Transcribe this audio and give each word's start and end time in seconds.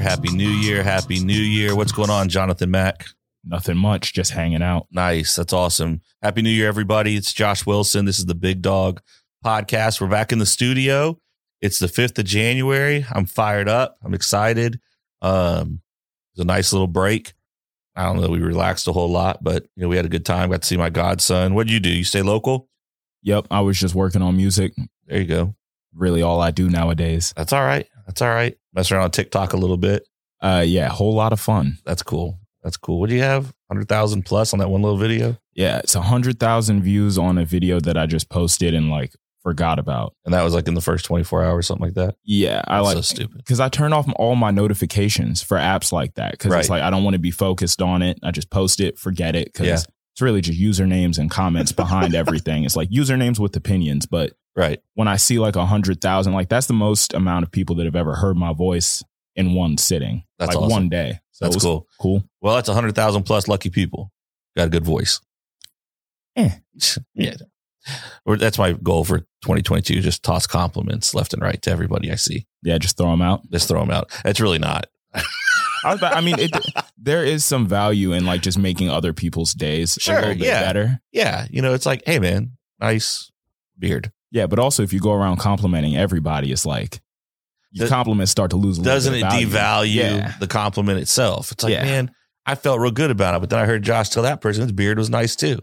Happy 0.00 0.30
New 0.30 0.48
Year. 0.48 0.82
Happy 0.82 1.20
New 1.20 1.24
Year. 1.24 1.24
Happy 1.24 1.24
New 1.24 1.34
Year. 1.34 1.76
What's 1.76 1.92
going 1.92 2.10
on, 2.10 2.28
Jonathan 2.28 2.70
Mack? 2.70 3.06
Nothing 3.44 3.76
much, 3.76 4.12
just 4.12 4.32
hanging 4.32 4.62
out. 4.62 4.86
Nice. 4.90 5.36
That's 5.36 5.52
awesome. 5.52 6.00
Happy 6.22 6.42
New 6.42 6.50
Year, 6.50 6.68
everybody. 6.68 7.16
It's 7.16 7.32
Josh 7.32 7.64
Wilson. 7.64 8.04
This 8.04 8.18
is 8.18 8.26
the 8.26 8.34
Big 8.34 8.62
Dog 8.62 9.00
Podcast. 9.44 10.00
We're 10.00 10.08
back 10.08 10.32
in 10.32 10.38
the 10.38 10.46
studio. 10.46 11.18
It's 11.60 11.78
the 11.78 11.86
5th 11.86 12.18
of 12.18 12.24
January. 12.24 13.04
I'm 13.10 13.26
fired 13.26 13.68
up. 13.68 13.96
I'm 14.02 14.14
excited. 14.14 14.80
Um, 15.22 15.80
it's 16.32 16.42
a 16.42 16.44
nice 16.44 16.72
little 16.72 16.86
break. 16.86 17.32
I 17.96 18.04
don't 18.04 18.20
know. 18.20 18.28
We 18.28 18.38
relaxed 18.38 18.86
a 18.86 18.92
whole 18.92 19.10
lot, 19.10 19.42
but 19.42 19.64
you 19.74 19.82
know, 19.82 19.88
we 19.88 19.96
had 19.96 20.04
a 20.04 20.10
good 20.10 20.24
time. 20.24 20.50
Got 20.50 20.62
to 20.62 20.68
see 20.68 20.76
my 20.76 20.90
godson. 20.90 21.54
What 21.54 21.66
did 21.66 21.72
you 21.72 21.80
do? 21.80 21.88
You 21.88 22.04
stay 22.04 22.22
local? 22.22 22.68
Yep, 23.22 23.48
I 23.50 23.60
was 23.60 23.78
just 23.78 23.94
working 23.94 24.22
on 24.22 24.36
music. 24.36 24.72
There 25.06 25.18
you 25.18 25.26
go. 25.26 25.56
Really, 25.94 26.22
all 26.22 26.40
I 26.40 26.52
do 26.52 26.70
nowadays. 26.70 27.32
That's 27.36 27.52
all 27.52 27.64
right. 27.64 27.88
That's 28.06 28.22
all 28.22 28.28
right. 28.28 28.56
Mess 28.78 28.92
around 28.92 29.02
on 29.02 29.10
TikTok 29.10 29.52
a 29.54 29.56
little 29.56 29.76
bit. 29.76 30.06
Uh, 30.40 30.62
yeah, 30.64 30.88
whole 30.88 31.12
lot 31.14 31.32
of 31.32 31.40
fun. 31.40 31.78
That's 31.84 32.02
cool. 32.04 32.38
That's 32.62 32.76
cool. 32.76 33.00
What 33.00 33.08
do 33.10 33.16
you 33.16 33.22
have? 33.22 33.52
Hundred 33.68 33.88
thousand 33.88 34.22
plus 34.24 34.52
on 34.52 34.60
that 34.60 34.70
one 34.70 34.82
little 34.82 34.96
video, 34.98 35.36
Yeah, 35.54 35.78
it's 35.78 35.94
a 35.96 36.00
hundred 36.00 36.38
thousand 36.38 36.82
views 36.82 37.18
on 37.18 37.38
a 37.38 37.44
video 37.44 37.80
that 37.80 37.98
I 37.98 38.06
just 38.06 38.28
posted 38.30 38.74
and 38.74 38.88
like 38.88 39.12
forgot 39.42 39.78
about. 39.80 40.14
and 40.24 40.32
that 40.32 40.42
was 40.42 40.54
like 40.54 40.68
in 40.68 40.74
the 40.74 40.80
first 40.80 41.04
twenty 41.04 41.24
four 41.24 41.42
hours, 41.44 41.66
something 41.66 41.86
like 41.86 41.94
that. 41.94 42.14
Yeah, 42.24 42.62
I 42.68 42.76
That's 42.76 42.84
like 42.86 42.94
so 42.96 43.00
stupid. 43.02 43.38
because 43.38 43.58
I 43.58 43.68
turn 43.68 43.92
off 43.92 44.08
all 44.16 44.36
my 44.36 44.52
notifications 44.52 45.42
for 45.42 45.56
apps 45.58 45.90
like 45.92 46.14
that 46.14 46.32
because 46.32 46.52
it's 46.54 46.70
like 46.70 46.82
I 46.82 46.90
don't 46.90 47.02
want 47.04 47.14
to 47.14 47.18
be 47.20 47.30
focused 47.32 47.82
on 47.82 48.02
it. 48.02 48.18
I 48.22 48.30
just 48.30 48.48
post 48.48 48.78
it, 48.80 48.96
forget 48.98 49.34
it 49.36 49.46
because 49.52 49.66
Yeah. 49.66 49.74
it's 50.14 50.20
really 50.22 50.40
just 50.40 50.58
usernames 50.60 51.18
and 51.18 51.30
comments 51.30 51.72
behind 51.72 52.14
everything. 52.14 52.64
It's 52.64 52.76
like 52.76 52.90
usernames 52.90 53.38
with 53.40 53.56
opinions, 53.56 54.06
but 54.06 54.32
Right. 54.56 54.80
when 54.94 55.06
I 55.06 55.16
see 55.16 55.38
like 55.38 55.54
a 55.56 55.66
hundred 55.66 56.00
thousand, 56.00 56.32
like 56.32 56.48
that's 56.48 56.66
the 56.66 56.72
most 56.74 57.14
amount 57.14 57.44
of 57.44 57.52
people 57.52 57.76
that 57.76 57.84
have 57.84 57.94
ever 57.94 58.16
heard 58.16 58.36
my 58.36 58.52
voice 58.52 59.04
in 59.36 59.54
one 59.54 59.78
sitting. 59.78 60.24
That's 60.38 60.48
like 60.48 60.56
awesome. 60.58 60.70
one 60.70 60.88
day. 60.88 61.20
So 61.30 61.44
That's 61.44 61.62
cool. 61.62 61.86
Cool. 62.00 62.24
Well, 62.40 62.56
that's 62.56 62.68
a 62.68 62.74
hundred 62.74 62.96
thousand 62.96 63.22
plus 63.22 63.46
lucky 63.46 63.70
people. 63.70 64.10
Got 64.56 64.66
a 64.66 64.70
good 64.70 64.84
voice. 64.84 65.20
Eh. 66.36 66.50
yeah. 67.14 67.34
Or 68.26 68.36
that's 68.36 68.58
my 68.58 68.72
goal 68.72 69.04
for 69.04 69.20
2022. 69.20 70.00
Just 70.00 70.22
toss 70.24 70.46
compliments 70.46 71.14
left 71.14 71.32
and 71.32 71.42
right 71.42 71.60
to 71.62 71.70
everybody 71.70 72.10
I 72.10 72.16
see. 72.16 72.46
Yeah, 72.62 72.78
just 72.78 72.96
throw 72.96 73.10
them 73.12 73.22
out. 73.22 73.48
Just 73.50 73.68
throw 73.68 73.80
them 73.80 73.90
out. 73.90 74.10
It's 74.24 74.40
really 74.40 74.58
not. 74.58 74.86
I, 75.14 75.22
was 75.92 76.00
about- 76.00 76.16
I 76.16 76.20
mean, 76.20 76.38
it, 76.38 76.50
there 76.98 77.24
is 77.24 77.44
some 77.44 77.66
value 77.68 78.12
in 78.12 78.26
like 78.26 78.42
just 78.42 78.58
making 78.58 78.90
other 78.90 79.12
people's 79.12 79.54
days 79.54 79.96
Sure, 80.00 80.16
a 80.18 80.20
little 80.20 80.34
bit 80.34 80.46
yeah. 80.48 80.60
better. 80.62 81.00
Yeah. 81.12 81.46
You 81.50 81.62
know, 81.62 81.72
it's 81.74 81.86
like, 81.86 82.02
hey 82.04 82.18
man, 82.18 82.56
nice 82.80 83.30
beard. 83.78 84.12
Yeah, 84.30 84.46
but 84.46 84.58
also 84.58 84.82
if 84.82 84.92
you 84.92 85.00
go 85.00 85.12
around 85.12 85.38
complimenting 85.38 85.96
everybody, 85.96 86.52
it's 86.52 86.66
like 86.66 87.00
your 87.70 87.88
compliments 87.88 88.30
start 88.32 88.50
to 88.50 88.56
lose 88.56 88.78
a 88.78 88.82
Doesn't 88.82 89.14
it 89.14 89.22
bit 89.22 89.44
of 89.44 89.50
value. 89.50 90.02
devalue 90.02 90.18
Yeah. 90.20 90.34
the 90.40 90.46
compliment 90.46 90.98
itself? 91.00 91.52
It's 91.52 91.62
like, 91.64 91.72
Yeah. 91.72 91.84
man, 91.84 92.10
I 92.46 92.54
felt 92.54 92.80
real 92.80 92.90
good 92.90 93.10
about 93.10 93.34
it. 93.34 93.40
But 93.40 93.50
then 93.50 93.58
I 93.58 93.66
heard 93.66 93.82
Josh 93.82 94.08
tell 94.10 94.22
that 94.22 94.40
person 94.40 94.62
his 94.62 94.72
beard 94.72 94.98
was 94.98 95.10
nice 95.10 95.36
too. 95.36 95.60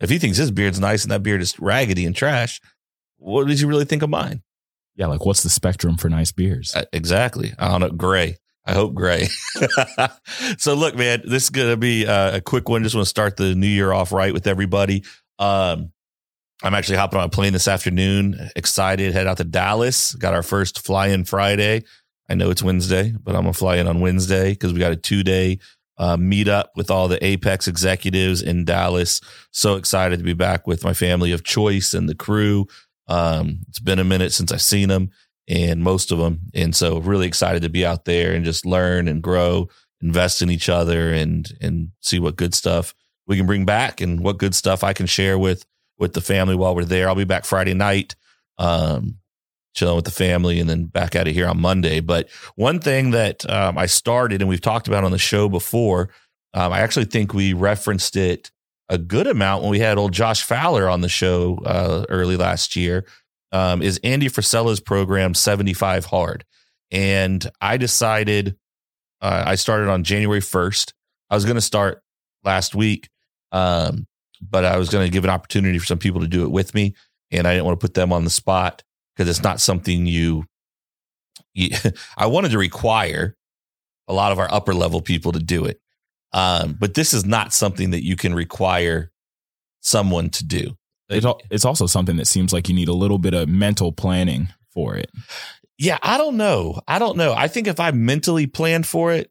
If 0.00 0.10
he 0.10 0.18
thinks 0.18 0.38
his 0.38 0.50
beard's 0.50 0.78
nice 0.80 1.02
and 1.02 1.10
that 1.10 1.22
beard 1.22 1.42
is 1.42 1.58
raggedy 1.58 2.06
and 2.06 2.14
trash, 2.14 2.60
what 3.18 3.46
did 3.48 3.60
you 3.60 3.66
really 3.68 3.84
think 3.84 4.02
of 4.02 4.10
mine? 4.10 4.42
Yeah, 4.96 5.06
like 5.06 5.24
what's 5.26 5.42
the 5.42 5.50
spectrum 5.50 5.96
for 5.96 6.08
nice 6.08 6.32
beers? 6.32 6.74
Uh, 6.74 6.84
exactly. 6.92 7.52
I 7.58 7.68
don't 7.68 7.80
know. 7.80 7.90
Gray. 7.90 8.36
I 8.64 8.74
hope 8.74 8.94
gray. 8.94 9.28
so 10.58 10.74
look, 10.74 10.94
man, 10.96 11.22
this 11.24 11.44
is 11.44 11.50
going 11.50 11.68
to 11.70 11.76
be 11.76 12.06
uh, 12.06 12.36
a 12.36 12.40
quick 12.40 12.68
one. 12.68 12.82
Just 12.82 12.94
want 12.94 13.04
to 13.06 13.08
start 13.08 13.36
the 13.36 13.54
new 13.54 13.66
year 13.66 13.92
off 13.92 14.12
right 14.12 14.32
with 14.32 14.46
everybody. 14.46 15.04
Um, 15.38 15.92
I'm 16.62 16.74
actually 16.74 16.96
hopping 16.96 17.20
on 17.20 17.26
a 17.26 17.30
plane 17.30 17.52
this 17.52 17.68
afternoon. 17.68 18.50
Excited. 18.56 19.12
Head 19.12 19.28
out 19.28 19.36
to 19.36 19.44
Dallas. 19.44 20.14
Got 20.14 20.34
our 20.34 20.42
first 20.42 20.84
fly 20.84 21.08
in 21.08 21.24
Friday. 21.24 21.84
I 22.28 22.34
know 22.34 22.50
it's 22.50 22.62
Wednesday, 22.62 23.14
but 23.22 23.36
I'm 23.36 23.44
to 23.44 23.52
fly 23.52 23.76
in 23.76 23.86
on 23.86 24.00
Wednesday 24.00 24.50
because 24.50 24.72
we 24.72 24.80
got 24.80 24.92
a 24.92 24.96
two 24.96 25.22
day 25.22 25.60
uh, 25.98 26.16
meetup 26.16 26.66
with 26.76 26.90
all 26.90 27.08
the 27.08 27.24
Apex 27.24 27.68
executives 27.68 28.42
in 28.42 28.64
Dallas. 28.64 29.20
So 29.52 29.76
excited 29.76 30.18
to 30.18 30.24
be 30.24 30.34
back 30.34 30.66
with 30.66 30.84
my 30.84 30.94
family 30.94 31.32
of 31.32 31.44
choice 31.44 31.94
and 31.94 32.08
the 32.08 32.14
crew. 32.14 32.66
Um, 33.06 33.60
it's 33.68 33.80
been 33.80 33.98
a 33.98 34.04
minute 34.04 34.32
since 34.32 34.52
I've 34.52 34.62
seen 34.62 34.88
them 34.88 35.10
and 35.48 35.82
most 35.82 36.12
of 36.12 36.18
them. 36.18 36.40
And 36.54 36.74
so 36.74 36.98
really 36.98 37.26
excited 37.26 37.62
to 37.62 37.70
be 37.70 37.86
out 37.86 38.04
there 38.04 38.32
and 38.32 38.44
just 38.44 38.66
learn 38.66 39.08
and 39.08 39.22
grow, 39.22 39.68
invest 40.00 40.42
in 40.42 40.50
each 40.50 40.68
other 40.68 41.12
and, 41.12 41.48
and 41.60 41.90
see 42.00 42.18
what 42.18 42.36
good 42.36 42.54
stuff 42.54 42.94
we 43.26 43.36
can 43.36 43.46
bring 43.46 43.64
back 43.64 44.00
and 44.00 44.20
what 44.20 44.38
good 44.38 44.54
stuff 44.54 44.84
I 44.84 44.92
can 44.92 45.06
share 45.06 45.38
with, 45.38 45.64
with 45.98 46.12
the 46.12 46.20
family 46.20 46.54
while 46.54 46.74
we're 46.74 46.84
there. 46.84 47.08
I'll 47.08 47.14
be 47.14 47.24
back 47.24 47.44
Friday 47.44 47.74
night, 47.74 48.14
um, 48.58 49.18
chilling 49.74 49.96
with 49.96 50.04
the 50.04 50.10
family 50.10 50.60
and 50.60 50.68
then 50.68 50.84
back 50.84 51.16
out 51.16 51.28
of 51.28 51.34
here 51.34 51.48
on 51.48 51.60
Monday. 51.60 52.00
But 52.00 52.28
one 52.54 52.80
thing 52.80 53.10
that 53.12 53.48
um, 53.50 53.78
I 53.78 53.86
started 53.86 54.40
and 54.40 54.48
we've 54.48 54.60
talked 54.60 54.88
about 54.88 55.04
on 55.04 55.12
the 55.12 55.18
show 55.18 55.48
before, 55.48 56.10
um, 56.54 56.72
I 56.72 56.80
actually 56.80 57.06
think 57.06 57.34
we 57.34 57.52
referenced 57.52 58.16
it 58.16 58.50
a 58.88 58.98
good 58.98 59.26
amount 59.26 59.62
when 59.62 59.70
we 59.70 59.80
had 59.80 59.98
old 59.98 60.12
Josh 60.12 60.42
Fowler 60.42 60.88
on 60.88 61.02
the 61.02 61.08
show 61.08 61.58
uh, 61.64 62.04
early 62.08 62.36
last 62.36 62.74
year 62.74 63.04
um, 63.52 63.82
is 63.82 64.00
Andy 64.02 64.28
Frisella's 64.28 64.80
program 64.80 65.34
75 65.34 66.06
Hard. 66.06 66.44
And 66.90 67.48
I 67.60 67.76
decided 67.76 68.56
uh, 69.20 69.44
I 69.46 69.56
started 69.56 69.88
on 69.88 70.04
January 70.04 70.40
1st. 70.40 70.92
I 71.30 71.34
was 71.34 71.44
going 71.44 71.56
to 71.56 71.60
start 71.60 72.02
last 72.44 72.74
week, 72.74 73.08
um, 73.52 74.06
but 74.40 74.64
I 74.64 74.76
was 74.76 74.88
going 74.88 75.06
to 75.06 75.12
give 75.12 75.24
an 75.24 75.30
opportunity 75.30 75.78
for 75.78 75.86
some 75.86 75.98
people 75.98 76.20
to 76.20 76.28
do 76.28 76.42
it 76.42 76.50
with 76.50 76.74
me. 76.74 76.94
And 77.30 77.46
I 77.46 77.52
didn't 77.52 77.66
want 77.66 77.78
to 77.78 77.84
put 77.84 77.94
them 77.94 78.12
on 78.12 78.24
the 78.24 78.30
spot 78.30 78.82
because 79.14 79.28
it's 79.28 79.42
not 79.42 79.60
something 79.60 80.06
you, 80.06 80.44
you 81.54 81.70
I 82.16 82.26
wanted 82.26 82.52
to 82.52 82.58
require 82.58 83.36
a 84.06 84.14
lot 84.14 84.32
of 84.32 84.38
our 84.38 84.52
upper 84.52 84.74
level 84.74 85.00
people 85.00 85.32
to 85.32 85.38
do 85.38 85.64
it. 85.64 85.80
Um, 86.32 86.76
but 86.78 86.94
this 86.94 87.14
is 87.14 87.24
not 87.24 87.52
something 87.52 87.90
that 87.90 88.04
you 88.04 88.16
can 88.16 88.34
require 88.34 89.10
someone 89.80 90.30
to 90.30 90.44
do. 90.44 90.76
It 91.08 91.24
it's 91.50 91.64
also 91.64 91.86
something 91.86 92.16
that 92.16 92.26
seems 92.26 92.52
like 92.52 92.68
you 92.68 92.74
need 92.74 92.88
a 92.88 92.94
little 92.94 93.18
bit 93.18 93.32
of 93.32 93.48
mental 93.48 93.92
planning 93.92 94.48
for 94.72 94.94
it. 94.94 95.10
Yeah, 95.78 95.98
I 96.02 96.18
don't 96.18 96.36
know. 96.36 96.80
I 96.86 96.98
don't 96.98 97.16
know. 97.16 97.32
I 97.32 97.48
think 97.48 97.66
if 97.66 97.80
I 97.80 97.92
mentally 97.92 98.46
planned 98.46 98.86
for 98.86 99.12
it, 99.12 99.30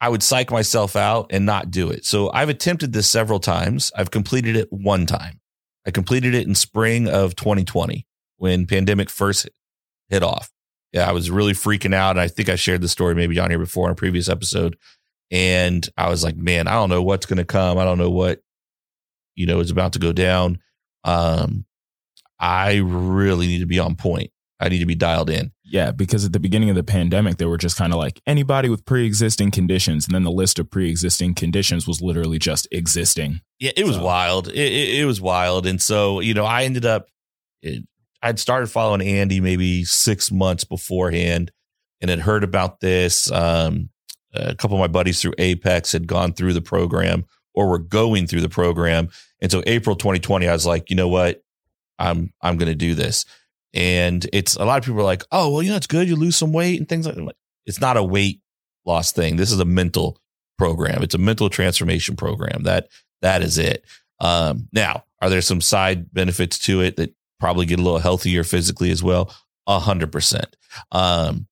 I 0.00 0.08
would 0.08 0.22
psych 0.22 0.50
myself 0.50 0.96
out 0.96 1.26
and 1.30 1.44
not 1.44 1.70
do 1.70 1.90
it. 1.90 2.06
So 2.06 2.30
I've 2.32 2.48
attempted 2.48 2.92
this 2.92 3.08
several 3.08 3.38
times. 3.38 3.92
I've 3.94 4.10
completed 4.10 4.56
it 4.56 4.72
one 4.72 5.06
time. 5.06 5.40
I 5.86 5.90
completed 5.90 6.34
it 6.34 6.46
in 6.46 6.54
spring 6.54 7.08
of 7.08 7.36
2020 7.36 8.06
when 8.36 8.66
pandemic 8.66 9.10
first 9.10 9.48
hit 10.08 10.22
off. 10.22 10.50
Yeah, 10.92 11.08
I 11.08 11.12
was 11.12 11.30
really 11.30 11.52
freaking 11.52 11.94
out. 11.94 12.12
And 12.12 12.20
I 12.20 12.28
think 12.28 12.48
I 12.48 12.56
shared 12.56 12.80
the 12.80 12.88
story 12.88 13.14
maybe 13.14 13.38
on 13.38 13.50
here 13.50 13.58
before 13.58 13.86
in 13.86 13.92
a 13.92 13.96
previous 13.96 14.28
episode. 14.28 14.76
And 15.30 15.88
I 15.96 16.08
was 16.08 16.24
like, 16.24 16.36
man, 16.36 16.66
I 16.66 16.72
don't 16.72 16.88
know 16.88 17.02
what's 17.02 17.26
going 17.26 17.36
to 17.36 17.44
come. 17.44 17.78
I 17.78 17.84
don't 17.84 17.98
know 17.98 18.10
what, 18.10 18.40
you 19.36 19.46
know, 19.46 19.60
is 19.60 19.70
about 19.70 19.92
to 19.92 19.98
go 19.98 20.12
down. 20.12 20.58
Um, 21.04 21.66
I 22.38 22.76
really 22.76 23.46
need 23.46 23.60
to 23.60 23.66
be 23.66 23.78
on 23.78 23.94
point. 23.94 24.32
I 24.62 24.68
need 24.68 24.80
to 24.80 24.86
be 24.86 24.94
dialed 24.94 25.30
in. 25.30 25.52
Yeah, 25.64 25.90
because 25.90 26.24
at 26.26 26.32
the 26.34 26.38
beginning 26.40 26.68
of 26.68 26.76
the 26.76 26.84
pandemic, 26.84 27.38
they 27.38 27.46
were 27.46 27.56
just 27.56 27.78
kind 27.78 27.92
of 27.94 27.98
like 27.98 28.20
anybody 28.26 28.68
with 28.68 28.84
pre 28.84 29.06
existing 29.06 29.50
conditions. 29.52 30.04
And 30.06 30.14
then 30.14 30.24
the 30.24 30.30
list 30.30 30.58
of 30.58 30.70
pre 30.70 30.90
existing 30.90 31.34
conditions 31.34 31.88
was 31.88 32.02
literally 32.02 32.38
just 32.38 32.68
existing. 32.70 33.40
Yeah, 33.58 33.72
it 33.76 33.86
was 33.86 33.96
So- 33.96 34.04
wild. 34.04 34.48
It, 34.48 34.56
it, 34.56 35.00
it 35.00 35.04
was 35.06 35.20
wild. 35.20 35.66
And 35.66 35.80
so, 35.80 36.20
you 36.20 36.34
know, 36.34 36.44
I 36.44 36.64
ended 36.64 36.84
up, 36.84 37.08
it, 37.62 37.84
I'd 38.22 38.38
started 38.38 38.66
following 38.66 39.00
Andy 39.00 39.40
maybe 39.40 39.84
six 39.84 40.30
months 40.30 40.64
beforehand 40.64 41.52
and 42.02 42.10
had 42.10 42.20
heard 42.20 42.44
about 42.44 42.80
this. 42.80 43.30
Um, 43.32 43.88
a 44.34 44.54
couple 44.54 44.76
of 44.76 44.80
my 44.80 44.86
buddies 44.88 45.20
through 45.22 45.34
Apex 45.38 45.92
had 45.92 46.06
gone 46.06 46.34
through 46.34 46.52
the 46.52 46.60
program 46.60 47.24
or 47.54 47.68
were 47.68 47.78
going 47.78 48.26
through 48.26 48.42
the 48.42 48.48
program. 48.50 49.08
And 49.40 49.50
so 49.50 49.62
April 49.66 49.96
2020, 49.96 50.46
I 50.46 50.52
was 50.52 50.66
like, 50.66 50.90
you 50.90 50.96
know 50.96 51.08
what? 51.08 51.42
I'm, 51.98 52.32
I'm 52.42 52.56
going 52.58 52.68
to 52.68 52.74
do 52.76 52.94
this. 52.94 53.24
And 53.72 54.26
it's 54.32 54.56
a 54.56 54.64
lot 54.64 54.78
of 54.78 54.84
people 54.84 55.00
are 55.00 55.04
like, 55.04 55.24
oh, 55.30 55.50
well, 55.50 55.62
you 55.62 55.70
know, 55.70 55.76
it's 55.76 55.86
good. 55.86 56.08
You 56.08 56.16
lose 56.16 56.36
some 56.36 56.52
weight 56.52 56.78
and 56.78 56.88
things 56.88 57.06
like 57.06 57.14
that. 57.14 57.24
Like, 57.24 57.36
It's 57.66 57.80
not 57.80 57.96
a 57.96 58.02
weight 58.02 58.40
loss 58.84 59.12
thing. 59.12 59.36
This 59.36 59.52
is 59.52 59.60
a 59.60 59.64
mental 59.64 60.20
program. 60.58 61.02
It's 61.02 61.14
a 61.14 61.18
mental 61.18 61.48
transformation 61.48 62.16
program. 62.16 62.64
That, 62.64 62.88
that 63.22 63.42
is 63.42 63.58
it. 63.58 63.84
Um, 64.20 64.68
now, 64.72 65.04
are 65.20 65.30
there 65.30 65.40
some 65.40 65.60
side 65.60 66.12
benefits 66.12 66.58
to 66.60 66.80
it 66.80 66.96
that 66.96 67.14
probably 67.38 67.66
get 67.66 67.78
a 67.78 67.82
little 67.82 67.98
healthier 67.98 68.44
physically 68.44 68.90
as 68.90 69.02
well? 69.02 69.34
A 69.66 69.78
hundred 69.78 70.10
percent. 70.10 70.56
Um, 70.90 71.46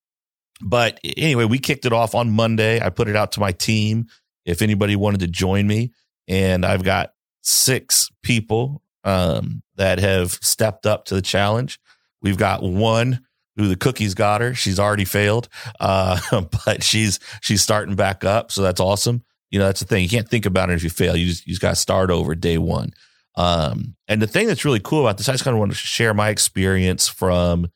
but 0.60 0.98
anyway, 1.04 1.44
we 1.44 1.58
kicked 1.58 1.86
it 1.86 1.92
off 1.92 2.14
on 2.14 2.30
Monday. 2.30 2.80
I 2.80 2.90
put 2.90 3.08
it 3.08 3.16
out 3.16 3.32
to 3.32 3.40
my 3.40 3.52
team 3.52 4.06
if 4.44 4.60
anybody 4.60 4.96
wanted 4.96 5.20
to 5.20 5.28
join 5.28 5.66
me, 5.66 5.92
and 6.26 6.64
I've 6.64 6.82
got 6.82 7.12
six 7.42 8.10
people 8.22 8.82
um, 9.04 9.62
that 9.76 9.98
have 9.98 10.32
stepped 10.42 10.84
up 10.86 11.04
to 11.06 11.14
the 11.14 11.22
challenge. 11.22 11.78
We've 12.22 12.36
got 12.36 12.62
one 12.62 13.20
who 13.56 13.68
the 13.68 13.76
cookies 13.76 14.14
got 14.14 14.40
her. 14.40 14.54
She's 14.54 14.78
already 14.78 15.04
failed, 15.04 15.48
uh, 15.80 16.20
but 16.66 16.82
she's 16.82 17.20
she's 17.40 17.62
starting 17.62 17.96
back 17.96 18.24
up, 18.24 18.52
so 18.52 18.62
that's 18.62 18.80
awesome. 18.80 19.24
You 19.50 19.58
know, 19.58 19.66
that's 19.66 19.80
the 19.80 19.86
thing. 19.86 20.02
You 20.02 20.08
can't 20.08 20.28
think 20.28 20.46
about 20.46 20.70
it 20.70 20.74
if 20.74 20.84
you 20.84 20.90
fail. 20.90 21.16
You 21.16 21.26
just 21.26 21.46
you 21.46 21.52
just 21.52 21.62
got 21.62 21.70
to 21.70 21.76
start 21.76 22.10
over 22.10 22.34
day 22.34 22.58
one. 22.58 22.92
Um, 23.34 23.94
and 24.08 24.20
the 24.20 24.26
thing 24.26 24.48
that's 24.48 24.64
really 24.64 24.80
cool 24.80 25.02
about 25.06 25.16
this, 25.16 25.28
I 25.28 25.32
just 25.32 25.44
kind 25.44 25.54
of 25.54 25.60
want 25.60 25.70
to 25.70 25.76
share 25.76 26.12
my 26.12 26.28
experience 26.28 27.06
from 27.06 27.68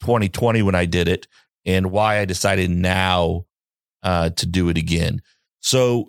2020 0.00 0.62
when 0.62 0.74
I 0.74 0.84
did 0.84 1.06
it 1.06 1.28
and 1.64 1.90
why 1.92 2.18
I 2.18 2.24
decided 2.24 2.70
now 2.70 3.46
uh, 4.02 4.30
to 4.30 4.46
do 4.46 4.68
it 4.68 4.76
again. 4.76 5.22
So, 5.60 6.08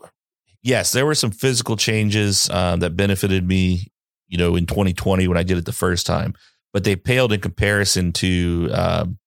yes, 0.64 0.92
there 0.92 1.06
were 1.06 1.16
some 1.16 1.32
physical 1.32 1.78
changes 1.78 2.50
uh, 2.52 2.76
that 2.78 2.98
benefited 2.98 3.48
me, 3.48 3.92
you 4.28 4.38
know, 4.38 4.56
in 4.56 4.66
2020 4.66 5.28
when 5.28 5.38
I 5.38 5.44
did 5.44 5.58
it 5.58 5.66
the 5.66 5.72
first 5.72 6.06
time, 6.06 6.34
but 6.74 6.84
they 6.84 6.96
paled 6.96 7.34
in 7.34 7.42
comparison 7.42 8.12
to 8.14 8.70
um, 8.74 9.20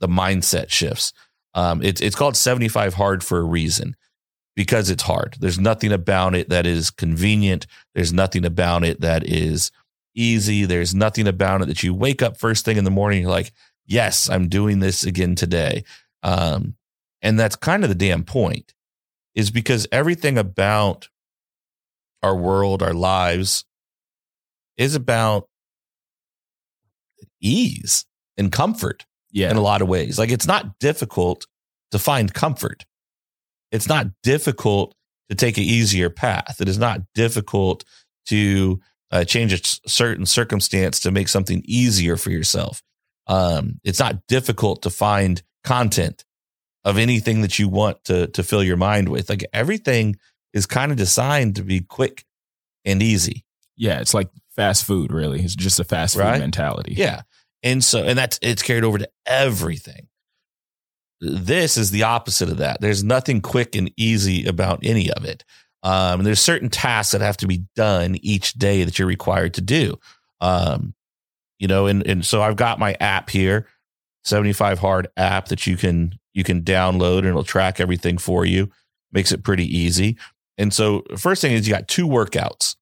the 0.00 0.08
mindset 0.08 0.70
shifts. 0.70 1.12
Um, 1.54 1.82
it's 1.82 2.00
it's 2.00 2.16
called 2.16 2.36
75 2.36 2.94
hard 2.94 3.22
for 3.22 3.38
a 3.38 3.44
reason 3.44 3.96
because 4.56 4.90
it's 4.90 5.02
hard. 5.02 5.36
There's 5.40 5.58
nothing 5.58 5.92
about 5.92 6.34
it 6.34 6.48
that 6.48 6.66
is 6.66 6.90
convenient. 6.90 7.66
There's 7.94 8.12
nothing 8.12 8.44
about 8.44 8.84
it 8.84 9.00
that 9.00 9.24
is 9.26 9.70
easy. 10.14 10.64
There's 10.64 10.94
nothing 10.94 11.26
about 11.26 11.62
it 11.62 11.68
that 11.68 11.82
you 11.82 11.94
wake 11.94 12.22
up 12.22 12.36
first 12.36 12.64
thing 12.64 12.76
in 12.76 12.84
the 12.84 12.90
morning, 12.90 13.22
you're 13.22 13.30
like, 13.30 13.52
yes, 13.86 14.28
I'm 14.28 14.48
doing 14.48 14.78
this 14.78 15.04
again 15.04 15.34
today. 15.34 15.84
Um, 16.22 16.76
and 17.20 17.38
that's 17.38 17.56
kind 17.56 17.82
of 17.82 17.88
the 17.88 17.94
damn 17.94 18.24
point, 18.24 18.74
is 19.34 19.50
because 19.50 19.86
everything 19.92 20.38
about 20.38 21.08
our 22.22 22.36
world, 22.36 22.82
our 22.82 22.94
lives, 22.94 23.64
is 24.76 24.94
about 24.94 25.48
ease 27.42 28.06
and 28.38 28.50
comfort 28.50 29.04
Yeah. 29.32 29.50
in 29.50 29.56
a 29.56 29.60
lot 29.62 29.82
of 29.82 29.88
ways. 29.88 30.18
Like 30.18 30.30
it's 30.30 30.46
not 30.46 30.78
difficult 30.78 31.46
to 31.90 31.98
find 31.98 32.32
comfort. 32.32 32.86
It's 33.70 33.88
not 33.88 34.06
difficult 34.22 34.94
to 35.28 35.34
take 35.34 35.56
an 35.58 35.64
easier 35.64 36.08
path. 36.10 36.56
It 36.60 36.68
is 36.68 36.78
not 36.78 37.00
difficult 37.14 37.84
to 38.26 38.80
uh, 39.10 39.24
change 39.24 39.52
a 39.52 39.60
certain 39.88 40.24
circumstance 40.26 41.00
to 41.00 41.10
make 41.10 41.28
something 41.28 41.62
easier 41.66 42.16
for 42.16 42.30
yourself. 42.30 42.82
Um, 43.26 43.78
it's 43.84 43.98
not 44.00 44.26
difficult 44.26 44.82
to 44.82 44.90
find 44.90 45.42
content 45.64 46.24
of 46.84 46.98
anything 46.98 47.42
that 47.42 47.58
you 47.58 47.68
want 47.68 48.02
to 48.04 48.26
to 48.28 48.42
fill 48.42 48.62
your 48.64 48.76
mind 48.76 49.08
with. 49.08 49.28
Like 49.30 49.44
everything 49.52 50.16
is 50.52 50.66
kind 50.66 50.90
of 50.92 50.98
designed 50.98 51.56
to 51.56 51.62
be 51.62 51.80
quick 51.80 52.24
and 52.84 53.02
easy. 53.02 53.44
yeah. 53.76 54.00
It's 54.00 54.12
like 54.14 54.28
fast 54.56 54.84
food, 54.84 55.12
really. 55.12 55.40
It's 55.40 55.54
just 55.54 55.78
a 55.80 55.84
fast 55.84 56.14
food 56.14 56.22
Right? 56.22 56.40
mentality. 56.40 56.94
Yeah. 56.96 57.22
And 57.62 57.82
so, 57.82 58.02
and 58.02 58.18
that's, 58.18 58.38
it's 58.42 58.62
carried 58.62 58.84
over 58.84 58.98
to 58.98 59.08
everything. 59.26 60.08
This 61.20 61.76
is 61.76 61.90
the 61.90 62.02
opposite 62.02 62.48
of 62.48 62.56
that. 62.56 62.80
There's 62.80 63.04
nothing 63.04 63.40
quick 63.40 63.76
and 63.76 63.92
easy 63.96 64.44
about 64.44 64.80
any 64.82 65.10
of 65.12 65.24
it. 65.24 65.44
Um, 65.84 66.20
and 66.20 66.26
there's 66.26 66.40
certain 66.40 66.68
tasks 66.68 67.12
that 67.12 67.20
have 67.20 67.36
to 67.38 67.46
be 67.46 67.64
done 67.76 68.16
each 68.22 68.54
day 68.54 68.84
that 68.84 68.98
you're 68.98 69.08
required 69.08 69.54
to 69.54 69.60
do. 69.60 69.98
Um, 70.40 70.94
you 71.58 71.68
know, 71.68 71.86
and, 71.86 72.04
and 72.06 72.24
so 72.24 72.42
I've 72.42 72.56
got 72.56 72.80
my 72.80 72.96
app 73.00 73.30
here, 73.30 73.68
75 74.24 74.80
hard 74.80 75.08
app 75.16 75.46
that 75.48 75.66
you 75.66 75.76
can, 75.76 76.18
you 76.34 76.42
can 76.42 76.62
download 76.62 77.18
and 77.18 77.28
it'll 77.28 77.44
track 77.44 77.78
everything 77.78 78.18
for 78.18 78.44
you. 78.44 78.70
Makes 79.12 79.30
it 79.30 79.44
pretty 79.44 79.66
easy. 79.66 80.16
And 80.58 80.72
so 80.72 81.04
first 81.16 81.42
thing 81.42 81.52
is 81.52 81.68
you 81.68 81.74
got 81.74 81.88
two 81.88 82.06
workouts 82.06 82.76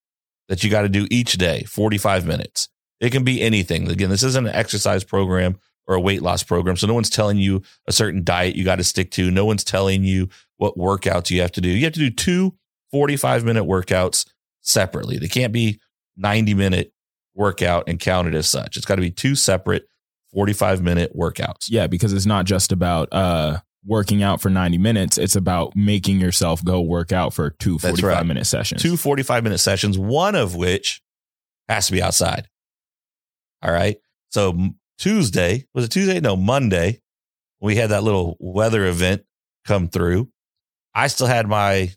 that 0.48 0.64
you 0.64 0.70
got 0.70 0.82
to 0.82 0.88
do 0.88 1.06
each 1.10 1.34
day, 1.34 1.62
45 1.64 2.26
minutes. 2.26 2.68
It 3.00 3.10
can 3.10 3.24
be 3.24 3.40
anything. 3.40 3.88
Again, 3.88 4.10
this 4.10 4.22
isn't 4.22 4.46
an 4.46 4.54
exercise 4.54 5.04
program 5.04 5.58
or 5.86 5.96
a 5.96 6.00
weight 6.00 6.22
loss 6.22 6.42
program. 6.42 6.76
So 6.76 6.86
no 6.86 6.94
one's 6.94 7.10
telling 7.10 7.38
you 7.38 7.62
a 7.86 7.92
certain 7.92 8.22
diet 8.22 8.56
you 8.56 8.64
got 8.64 8.76
to 8.76 8.84
stick 8.84 9.10
to. 9.12 9.30
No 9.30 9.44
one's 9.44 9.64
telling 9.64 10.04
you 10.04 10.28
what 10.56 10.76
workouts 10.76 11.30
you 11.30 11.40
have 11.40 11.52
to 11.52 11.60
do. 11.60 11.68
You 11.68 11.84
have 11.84 11.94
to 11.94 12.00
do 12.00 12.10
two 12.10 12.54
45 12.92 13.44
minute 13.44 13.64
workouts 13.64 14.26
separately. 14.60 15.18
They 15.18 15.28
can't 15.28 15.52
be 15.52 15.80
90 16.16 16.54
minute 16.54 16.92
workout 17.34 17.84
and 17.88 17.98
counted 17.98 18.34
as 18.34 18.48
such. 18.48 18.76
It's 18.76 18.86
got 18.86 18.96
to 18.96 19.00
be 19.00 19.10
two 19.10 19.34
separate 19.34 19.88
45 20.32 20.82
minute 20.82 21.16
workouts. 21.16 21.68
Yeah, 21.68 21.86
because 21.86 22.12
it's 22.12 22.26
not 22.26 22.44
just 22.44 22.70
about 22.70 23.08
uh 23.12 23.58
working 23.84 24.22
out 24.22 24.40
for 24.40 24.50
90 24.50 24.78
minutes. 24.78 25.18
It's 25.18 25.36
about 25.36 25.74
making 25.74 26.20
yourself 26.20 26.62
go 26.62 26.80
work 26.82 27.12
out 27.12 27.32
for 27.32 27.50
two 27.50 27.78
45 27.78 28.04
right. 28.04 28.26
minute 28.26 28.46
sessions. 28.46 28.82
Two 28.82 28.96
45 28.96 29.42
minute 29.42 29.58
sessions, 29.58 29.98
one 29.98 30.34
of 30.34 30.54
which 30.54 31.02
has 31.68 31.86
to 31.86 31.92
be 31.92 32.02
outside. 32.02 32.46
All 33.62 33.72
right. 33.72 33.98
So 34.30 34.56
Tuesday, 34.98 35.66
was 35.74 35.84
it 35.84 35.90
Tuesday? 35.90 36.20
No, 36.20 36.36
Monday, 36.36 37.00
we 37.60 37.76
had 37.76 37.90
that 37.90 38.02
little 38.02 38.36
weather 38.40 38.86
event 38.86 39.22
come 39.66 39.88
through. 39.88 40.28
I 40.94 41.08
still 41.08 41.26
had 41.26 41.46
my 41.46 41.90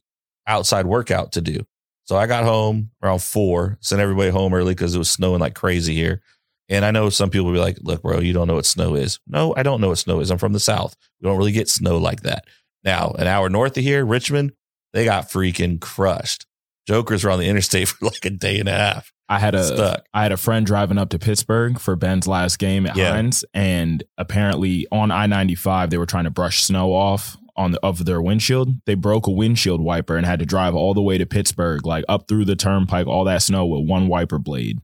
outside 0.48 0.86
workout 0.86 1.34
to 1.34 1.42
do. 1.42 1.66
So 2.06 2.18
I 2.18 2.28
got 2.28 2.44
home 2.44 2.92
around 3.02 3.22
four, 3.22 3.78
sent 3.80 4.02
everybody 4.02 4.30
home 4.30 4.54
early 4.54 4.74
because 4.74 4.94
it 4.94 5.00
was 5.00 5.10
snowing 5.10 5.40
like 5.40 5.56
crazy 5.56 5.94
here. 5.94 6.22
And 6.70 6.84
I 6.84 6.92
know 6.92 7.10
some 7.10 7.30
people 7.30 7.48
will 7.48 7.54
be 7.54 7.60
like, 7.60 7.78
look, 7.82 8.02
bro, 8.02 8.20
you 8.20 8.34
don't 8.34 8.48
know 8.48 8.56
what 8.56 8.66
snow 8.66 8.96
is. 8.96 9.20
No, 9.28 9.54
I 9.56 9.64
don't 9.64 9.80
know 9.80 9.90
what 9.90 9.98
snow 9.98 10.20
is. 10.20 10.32
I'm 10.32 10.38
from 10.38 10.54
the 10.54 10.60
South. 10.60 10.96
We 11.22 11.28
don't 11.28 11.38
really 11.38 11.52
get 11.52 11.70
snow 11.70 11.98
like 11.98 12.22
that. 12.22 12.46
Now, 12.84 13.12
an 13.12 13.28
hour 13.28 13.50
north 13.50 13.78
of 13.78 13.84
here, 13.84 14.06
Richmond, 14.06 14.52
they 14.92 15.06
got 15.06 15.30
freaking 15.30 15.80
crushed. 15.80 16.46
Jokers 16.88 17.24
were 17.24 17.32
on 17.32 17.40
the 17.40 17.48
interstate 17.48 17.88
for 17.90 18.06
like 18.06 18.26
a 18.26 18.30
day 18.30 18.60
and 18.60 18.68
a 18.68 18.74
half. 18.74 19.13
I 19.30 19.40
had 19.40 19.56
a 19.56 19.64
Stuck. 19.64 20.06
I 20.14 20.24
had 20.24 20.32
a 20.32 20.38
friend 20.38 20.66
driving 20.66 20.98
up 20.98 21.10
to 21.10 21.20
Pittsburgh 21.20 21.80
for 21.80 21.96
Ben's 21.96 22.28
last 22.28 22.60
game 22.60 22.86
at 22.86 22.96
Yeah. 22.96 23.14
Heinz, 23.14 23.46
and 23.54 24.04
apparently 24.18 24.86
on 24.92 25.12
I 25.12 25.28
ninety 25.28 25.56
five 25.56 25.90
they 25.90 25.98
were 25.98 26.06
trying 26.06 26.26
to 26.26 26.30
brush 26.30 26.64
snow 26.64 26.94
off 26.94 27.38
on 27.56 27.72
the, 27.72 27.80
of 27.82 28.06
their 28.06 28.22
windshield. 28.22 28.70
They 28.86 28.96
broke 28.96 29.28
a 29.28 29.32
windshield 29.32 29.82
wiper 29.82 30.18
and 30.18 30.26
had 30.26 30.40
to 30.40 30.46
drive 30.46 30.76
all 30.76 30.94
the 30.94 31.02
way 31.02 31.18
to 31.18 31.26
Pittsburgh, 31.26 31.86
like 31.86 32.04
up 32.10 32.28
through 32.28 32.46
the 32.46 32.56
turnpike, 32.56 33.08
all 33.08 33.24
that 33.26 33.42
snow 33.44 33.66
with 33.66 33.88
one 33.88 34.08
wiper 34.08 34.40
blade. 34.40 34.80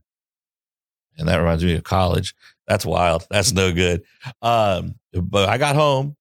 And 1.18 1.28
that 1.28 1.36
reminds 1.36 1.64
me 1.64 1.74
of 1.74 1.84
college. 1.84 2.34
That's 2.66 2.86
wild. 2.86 3.26
That's 3.30 3.52
no 3.52 3.72
good. 3.72 4.02
Um, 4.40 4.94
but 5.12 5.48
I 5.48 5.58
got 5.58 5.74
home. 5.76 6.16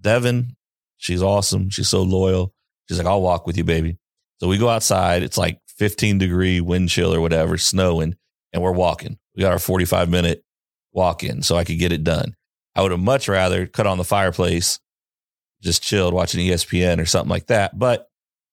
Devin, 0.00 0.56
she's 0.96 1.22
awesome. 1.22 1.68
She's 1.70 1.88
so 1.88 2.02
loyal. 2.02 2.54
She's 2.88 2.98
like, 2.98 3.06
I'll 3.06 3.20
walk 3.20 3.46
with 3.46 3.56
you, 3.56 3.64
baby. 3.64 3.98
So 4.38 4.48
we 4.48 4.58
go 4.58 4.68
outside. 4.68 5.22
It's 5.22 5.36
like 5.38 5.60
15 5.82 6.18
degree 6.18 6.60
wind 6.60 6.88
chill 6.90 7.12
or 7.12 7.20
whatever, 7.20 7.58
snowing, 7.58 8.14
and 8.52 8.62
we're 8.62 8.70
walking. 8.70 9.18
We 9.34 9.40
got 9.40 9.50
our 9.50 9.58
45 9.58 10.08
minute 10.08 10.44
walk 10.92 11.24
in 11.24 11.42
so 11.42 11.56
I 11.56 11.64
could 11.64 11.80
get 11.80 11.90
it 11.90 12.04
done. 12.04 12.36
I 12.76 12.82
would 12.82 12.92
have 12.92 13.00
much 13.00 13.26
rather 13.26 13.66
cut 13.66 13.88
on 13.88 13.98
the 13.98 14.04
fireplace, 14.04 14.78
just 15.60 15.82
chilled 15.82 16.14
watching 16.14 16.46
ESPN 16.46 17.00
or 17.00 17.04
something 17.04 17.30
like 17.30 17.48
that, 17.48 17.76
but 17.76 18.06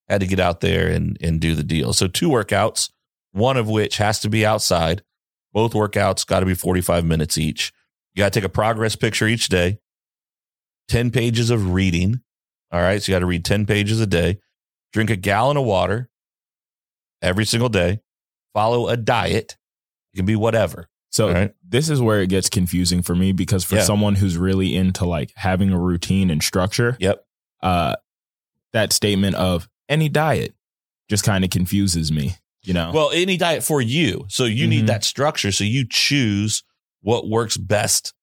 I 0.09 0.13
had 0.13 0.21
to 0.21 0.27
get 0.27 0.39
out 0.39 0.61
there 0.61 0.87
and, 0.87 1.19
and 1.21 1.39
do 1.39 1.53
the 1.53 1.61
deal. 1.61 1.93
So 1.93 2.07
two 2.07 2.29
workouts, 2.29 2.89
one 3.31 3.57
of 3.57 3.69
which 3.69 3.97
has 3.97 4.19
to 4.21 4.29
be 4.29 4.43
outside. 4.43 5.03
Both 5.53 5.73
workouts 5.73 6.25
got 6.25 6.39
to 6.39 6.47
be 6.47 6.55
45 6.55 7.05
minutes 7.05 7.37
each. 7.37 7.71
You 8.15 8.21
got 8.21 8.33
to 8.33 8.39
take 8.39 8.47
a 8.47 8.51
progress 8.51 8.95
picture 8.95 9.27
each 9.27 9.49
day, 9.49 9.77
10 10.87 11.11
pages 11.11 11.51
of 11.51 11.73
reading. 11.73 12.21
All 12.71 12.81
right. 12.81 13.03
So 13.03 13.11
you 13.11 13.15
got 13.15 13.19
to 13.19 13.27
read 13.27 13.45
10 13.45 13.67
pages 13.67 14.01
a 14.01 14.07
day, 14.07 14.39
drink 14.93 15.11
a 15.11 15.15
gallon 15.15 15.57
of 15.57 15.65
water 15.65 16.09
every 17.21 17.45
single 17.45 17.69
day, 17.69 17.99
follow 18.53 18.87
a 18.87 18.97
diet. 18.97 19.57
It 20.13 20.17
can 20.17 20.25
be 20.25 20.35
whatever. 20.35 20.87
So 21.11 21.31
right. 21.31 21.53
this 21.67 21.89
is 21.89 22.01
where 22.01 22.21
it 22.21 22.29
gets 22.29 22.49
confusing 22.49 23.01
for 23.01 23.15
me 23.15 23.31
because 23.31 23.63
for 23.63 23.77
Yeah. 23.77 23.83
someone 23.83 24.15
who's 24.15 24.37
really 24.37 24.75
into 24.75 25.05
like 25.05 25.31
having 25.35 25.71
a 25.71 25.79
routine 25.79 26.29
and 26.29 26.41
structure, 26.43 26.97
Yep. 26.99 27.23
uh, 27.61 27.95
that 28.73 28.93
statement 28.93 29.35
of 29.35 29.67
any 29.87 30.07
diet 30.09 30.53
just 31.09 31.23
kind 31.23 31.43
of 31.43 31.49
confuses 31.49 32.11
me. 32.11 32.35
You 32.61 32.73
know, 32.73 32.91
Well, 32.93 33.09
any 33.13 33.37
diet 33.37 33.63
for 33.63 33.81
you. 33.81 34.25
So 34.27 34.43
you 34.45 34.65
Mhm. 34.65 34.69
need 34.69 34.87
that 34.87 35.03
structure. 35.03 35.51
So 35.51 35.63
you 35.63 35.85
choose 35.89 36.61
what 37.01 37.27
works 37.27 37.57
best 37.57 38.13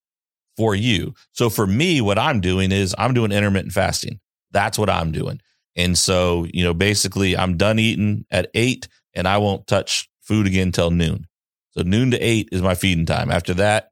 for 0.57 0.75
you. 0.75 1.15
So 1.33 1.51
for 1.51 1.67
me, 1.67 2.01
what 2.01 2.19
I'm 2.19 2.41
doing 2.41 2.71
is 2.71 2.95
I'm 2.99 3.15
doing 3.15 3.33
intermittent 3.33 3.73
fasting. 3.73 4.21
That's 4.53 4.79
what 4.79 4.89
I'm 4.91 5.11
doing. 5.11 5.41
And 5.77 5.97
so, 5.97 6.47
you 6.53 6.65
know, 6.65 6.75
basically 6.75 7.37
I'm 7.37 7.57
done 7.57 7.79
eating 7.79 8.25
at 8.31 8.51
eight 8.55 8.89
and 9.15 9.29
I 9.29 9.39
won't 9.39 9.67
touch 9.67 10.09
food 10.23 10.47
again 10.47 10.73
till 10.73 10.91
noon. 10.91 11.27
So 11.73 11.83
noon 11.83 12.11
to 12.13 12.19
eight 12.19 12.49
is 12.53 12.63
my 12.63 12.75
feeding 12.75 13.07
time. 13.07 13.31
After 13.31 13.55
that, 13.55 13.91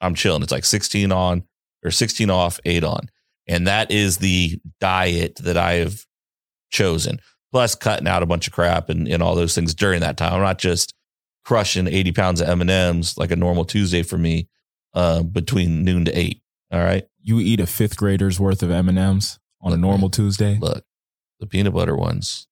I'm 0.00 0.14
chilling. 0.14 0.42
It's 0.42 0.52
like 0.52 0.64
16 0.64 1.10
on 1.10 1.44
or 1.84 1.90
16 1.90 2.30
off, 2.30 2.60
eight 2.64 2.84
on. 2.84 3.08
And 3.46 3.66
that 3.66 3.90
is 3.90 4.18
the 4.18 4.60
diet 4.80 5.36
that 5.42 5.56
I 5.56 5.74
have 5.74 6.04
chosen 6.70 7.20
plus 7.50 7.74
cutting 7.74 8.06
out 8.06 8.22
a 8.22 8.26
bunch 8.26 8.46
of 8.46 8.52
crap 8.52 8.90
and, 8.90 9.08
and 9.08 9.22
all 9.22 9.34
those 9.34 9.54
things 9.54 9.74
during 9.74 10.00
that 10.00 10.16
time. 10.16 10.34
I'm 10.34 10.42
not 10.42 10.58
just 10.58 10.94
crushing 11.44 11.86
80 11.86 12.12
pounds 12.12 12.40
of 12.42 12.48
M&Ms 12.48 13.16
like 13.16 13.30
a 13.30 13.36
normal 13.36 13.64
Tuesday 13.64 14.02
for 14.02 14.18
me 14.18 14.48
uh, 14.94 15.22
between 15.22 15.84
noon 15.84 16.04
to 16.04 16.18
eight. 16.18 16.42
All 16.70 16.80
right. 16.80 17.06
you 17.22 17.40
eat 17.40 17.60
a 17.60 17.66
fifth 17.66 17.96
grader's 17.96 18.38
worth 18.38 18.62
of 18.62 18.70
M 18.70 18.90
and 18.90 18.98
M's 18.98 19.38
on 19.62 19.72
a 19.72 19.76
Look, 19.76 19.80
normal 19.80 20.10
Tuesday. 20.10 20.58
Look, 20.60 20.84
the 21.40 21.46
peanut 21.46 21.74
butter 21.74 21.96
ones. 21.96 22.46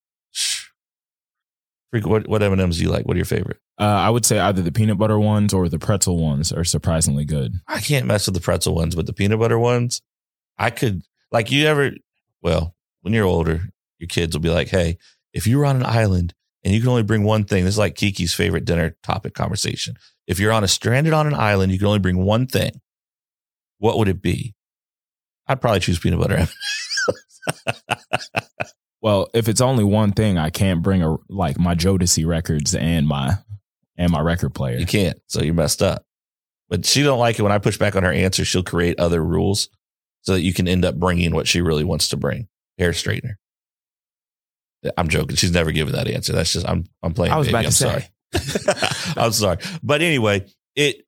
Freak, 1.91 2.05
what, 2.05 2.27
what 2.27 2.43
M&Ms 2.43 2.77
do 2.77 2.83
you 2.83 2.89
like? 2.89 3.05
What 3.05 3.15
are 3.15 3.17
your 3.17 3.25
favorite? 3.25 3.59
Uh, 3.79 3.83
I 3.83 4.09
would 4.09 4.25
say 4.25 4.39
either 4.39 4.61
the 4.61 4.71
peanut 4.71 4.97
butter 4.97 5.19
ones 5.19 5.53
or 5.53 5.69
the 5.69 5.79
pretzel 5.79 6.17
ones 6.17 6.51
are 6.51 6.63
surprisingly 6.63 7.23
good. 7.23 7.53
I 7.67 7.79
can't 7.79 8.05
mess 8.05 8.25
with 8.25 8.35
the 8.35 8.41
pretzel 8.41 8.75
ones, 8.75 8.95
but 8.95 9.05
the 9.05 9.13
peanut 9.13 9.39
butter 9.39 9.57
ones, 9.57 10.01
I 10.57 10.69
could, 10.69 11.03
like, 11.31 11.51
you 11.51 11.65
ever, 11.67 11.91
well, 12.41 12.75
when 13.01 13.13
you're 13.13 13.25
older, 13.25 13.69
your 13.99 14.07
kids 14.07 14.35
will 14.35 14.41
be 14.41 14.49
like, 14.49 14.67
hey, 14.67 14.97
if 15.33 15.47
you 15.47 15.59
were 15.59 15.65
on 15.65 15.77
an 15.77 15.85
island 15.85 16.33
and 16.63 16.73
you 16.73 16.81
can 16.81 16.89
only 16.89 17.03
bring 17.03 17.23
one 17.23 17.45
thing, 17.45 17.63
this 17.63 17.75
is 17.75 17.79
like 17.79 17.95
Kiki's 17.95 18.33
favorite 18.33 18.65
dinner 18.65 18.97
topic 19.03 19.33
conversation. 19.33 19.95
If 20.25 20.39
you're 20.39 20.51
on 20.51 20.63
a 20.63 20.67
stranded 20.67 21.13
on 21.13 21.27
an 21.27 21.33
island, 21.33 21.71
you 21.71 21.77
can 21.77 21.87
only 21.87 21.99
bring 21.99 22.17
one 22.17 22.47
thing. 22.47 22.81
What 23.77 23.97
would 23.97 24.09
it 24.09 24.21
be? 24.21 24.55
I'd 25.47 25.61
probably 25.61 25.79
choose 25.79 25.99
peanut 25.99 26.19
butter. 26.19 26.47
Well, 29.01 29.29
if 29.33 29.47
it's 29.47 29.61
only 29.61 29.83
one 29.83 30.11
thing, 30.11 30.37
I 30.37 30.49
can't 30.49 30.81
bring 30.81 31.03
a 31.03 31.17
like 31.29 31.59
my 31.59 31.75
Jodeci 31.75 32.25
records 32.25 32.73
and 32.75 33.07
my 33.07 33.37
and 33.95 34.11
my 34.11 34.21
record 34.21 34.53
player. 34.53 34.77
You 34.77 34.85
can't, 34.85 35.19
so 35.27 35.41
you're 35.41 35.53
messed 35.53 35.81
up. 35.81 36.05
But 36.69 36.85
she 36.85 37.03
don't 37.03 37.19
like 37.19 37.39
it 37.39 37.43
when 37.43 37.51
I 37.51 37.59
push 37.59 37.77
back 37.77 37.95
on 37.95 38.03
her 38.03 38.11
answer. 38.11 38.43
She'll 38.43 38.63
create 38.63 38.99
other 38.99 39.23
rules 39.23 39.69
so 40.21 40.33
that 40.33 40.41
you 40.41 40.53
can 40.53 40.67
end 40.67 40.83
up 40.83 40.95
bringing 40.95 41.33
what 41.33 41.47
she 41.47 41.61
really 41.61 41.83
wants 41.83 42.09
to 42.09 42.17
bring: 42.17 42.47
hair 42.77 42.91
straightener. 42.91 43.35
I'm 44.97 45.07
joking. 45.07 45.35
She's 45.35 45.51
never 45.51 45.71
given 45.71 45.93
that 45.93 46.07
answer. 46.07 46.33
That's 46.33 46.53
just 46.53 46.67
I'm 46.67 46.85
I'm 47.03 47.13
playing. 47.13 47.33
I 47.33 47.37
was 47.37 47.47
baby. 47.47 47.53
about 47.59 47.61
to 47.61 47.67
I'm 47.67 47.71
say. 47.71 48.09
sorry. 48.33 49.13
I'm 49.17 49.31
sorry, 49.31 49.57
but 49.83 50.01
anyway, 50.01 50.45
it 50.75 51.03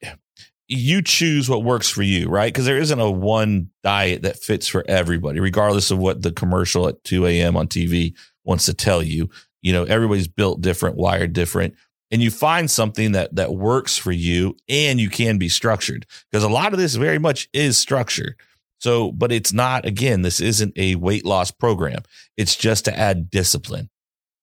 you 0.69 1.01
choose 1.01 1.49
what 1.49 1.63
works 1.63 1.89
for 1.89 2.03
you, 2.03 2.29
right? 2.29 2.53
Because 2.53 2.65
there 2.65 2.77
isn't 2.77 2.99
a 2.99 3.09
one 3.09 3.71
diet 3.83 4.21
that 4.21 4.37
fits 4.37 4.67
for 4.67 4.85
everybody, 4.87 5.39
regardless 5.39 5.89
of 5.89 5.97
what 5.97 6.21
the 6.21 6.31
commercial 6.31 6.87
at 6.87 7.03
2 7.03 7.25
a.m. 7.25 7.57
on 7.57 7.67
TV 7.67 8.13
wants 8.45 8.65
to 8.65 8.73
tell 8.75 9.01
you. 9.01 9.29
You 9.63 9.73
know, 9.73 9.83
everybody's 9.83 10.27
built 10.27 10.61
different, 10.61 10.95
wired 10.95 11.33
different, 11.33 11.73
and 12.11 12.21
you 12.21 12.29
find 12.29 12.69
something 12.69 13.13
that 13.13 13.35
that 13.35 13.53
works 13.53 13.97
for 13.97 14.11
you, 14.11 14.55
and 14.69 15.01
you 15.01 15.09
can 15.09 15.39
be 15.39 15.49
structured 15.49 16.05
because 16.31 16.43
a 16.43 16.49
lot 16.49 16.71
of 16.71 16.79
this 16.79 16.95
very 16.95 17.19
much 17.19 17.49
is 17.51 17.77
structured. 17.77 18.35
So, 18.79 19.11
but 19.11 19.31
it's 19.31 19.51
not. 19.51 19.85
Again, 19.85 20.21
this 20.21 20.39
isn't 20.39 20.77
a 20.77 20.95
weight 20.95 21.25
loss 21.25 21.49
program. 21.49 22.03
It's 22.37 22.55
just 22.55 22.85
to 22.85 22.97
add 22.97 23.31
discipline, 23.31 23.89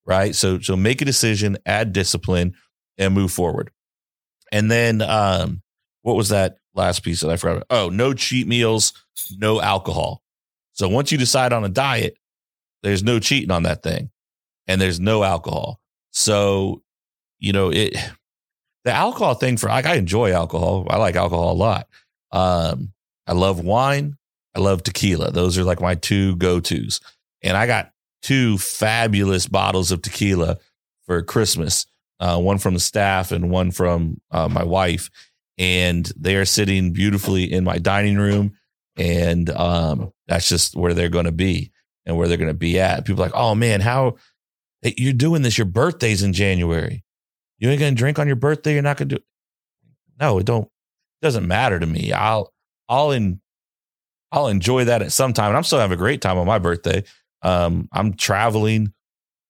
right? 0.04 0.34
So, 0.34 0.58
so 0.58 0.76
make 0.76 1.00
a 1.00 1.06
decision, 1.06 1.56
add 1.64 1.92
discipline, 1.92 2.54
and 2.98 3.14
move 3.14 3.30
forward. 3.30 3.70
And 4.52 4.70
then, 4.70 5.00
um, 5.02 5.62
what 6.06 6.14
was 6.14 6.28
that 6.28 6.58
last 6.72 7.02
piece 7.02 7.22
that 7.22 7.30
I 7.30 7.36
forgot? 7.36 7.56
About? 7.56 7.66
Oh, 7.68 7.88
no 7.88 8.14
cheat 8.14 8.46
meals, 8.46 8.92
no 9.38 9.60
alcohol. 9.60 10.22
So 10.72 10.88
once 10.88 11.10
you 11.10 11.18
decide 11.18 11.52
on 11.52 11.64
a 11.64 11.68
diet, 11.68 12.16
there's 12.84 13.02
no 13.02 13.18
cheating 13.18 13.50
on 13.50 13.64
that 13.64 13.82
thing, 13.82 14.10
and 14.68 14.80
there's 14.80 15.00
no 15.00 15.24
alcohol. 15.24 15.80
So, 16.12 16.84
you 17.40 17.52
know 17.52 17.70
it. 17.70 17.96
The 18.84 18.92
alcohol 18.92 19.34
thing 19.34 19.56
for 19.56 19.68
like 19.68 19.84
I 19.84 19.96
enjoy 19.96 20.30
alcohol. 20.30 20.86
I 20.88 20.96
like 20.98 21.16
alcohol 21.16 21.50
a 21.50 21.58
lot. 21.58 21.88
Um, 22.30 22.92
I 23.26 23.32
love 23.32 23.58
wine. 23.58 24.16
I 24.54 24.60
love 24.60 24.84
tequila. 24.84 25.32
Those 25.32 25.58
are 25.58 25.64
like 25.64 25.80
my 25.80 25.96
two 25.96 26.36
go 26.36 26.60
tos. 26.60 27.00
And 27.42 27.56
I 27.56 27.66
got 27.66 27.90
two 28.22 28.58
fabulous 28.58 29.48
bottles 29.48 29.90
of 29.90 30.02
tequila 30.02 30.58
for 31.04 31.20
Christmas. 31.22 31.86
Uh, 32.20 32.38
one 32.38 32.58
from 32.58 32.74
the 32.74 32.80
staff 32.80 33.32
and 33.32 33.50
one 33.50 33.72
from 33.72 34.20
uh, 34.30 34.48
my 34.48 34.62
wife 34.62 35.10
and 35.58 36.10
they 36.16 36.36
are 36.36 36.44
sitting 36.44 36.92
beautifully 36.92 37.50
in 37.50 37.64
my 37.64 37.78
dining 37.78 38.18
room. 38.18 38.56
And 38.96 39.50
um, 39.50 40.12
that's 40.26 40.48
just 40.48 40.74
where 40.74 40.94
they're 40.94 41.08
going 41.08 41.26
to 41.26 41.32
be 41.32 41.72
and 42.04 42.16
where 42.16 42.28
they're 42.28 42.36
going 42.36 42.48
to 42.48 42.54
be 42.54 42.78
at. 42.80 43.04
People 43.04 43.22
like, 43.22 43.34
oh 43.34 43.54
man, 43.54 43.80
how 43.80 44.16
you're 44.82 45.12
doing 45.12 45.42
this? 45.42 45.58
Your 45.58 45.66
birthday's 45.66 46.22
in 46.22 46.32
January. 46.32 47.04
You 47.58 47.70
ain't 47.70 47.80
going 47.80 47.94
to 47.94 47.98
drink 47.98 48.18
on 48.18 48.26
your 48.26 48.36
birthday. 48.36 48.74
You're 48.74 48.82
not 48.82 48.96
going 48.96 49.08
to 49.10 49.16
do. 49.16 49.22
No, 50.20 50.38
it 50.38 50.46
don't. 50.46 50.64
It 50.64 51.24
doesn't 51.24 51.46
matter 51.46 51.78
to 51.78 51.86
me. 51.86 52.12
I'll 52.12 52.52
I'll 52.88 53.10
in 53.10 53.40
I'll 54.32 54.48
enjoy 54.48 54.84
that 54.84 55.02
at 55.02 55.12
some 55.12 55.32
time. 55.32 55.48
And 55.48 55.56
I'm 55.56 55.64
still 55.64 55.78
having 55.78 55.94
a 55.94 55.98
great 55.98 56.20
time 56.20 56.38
on 56.38 56.46
my 56.46 56.58
birthday. 56.58 57.04
Um, 57.42 57.88
I'm 57.92 58.14
traveling 58.14 58.92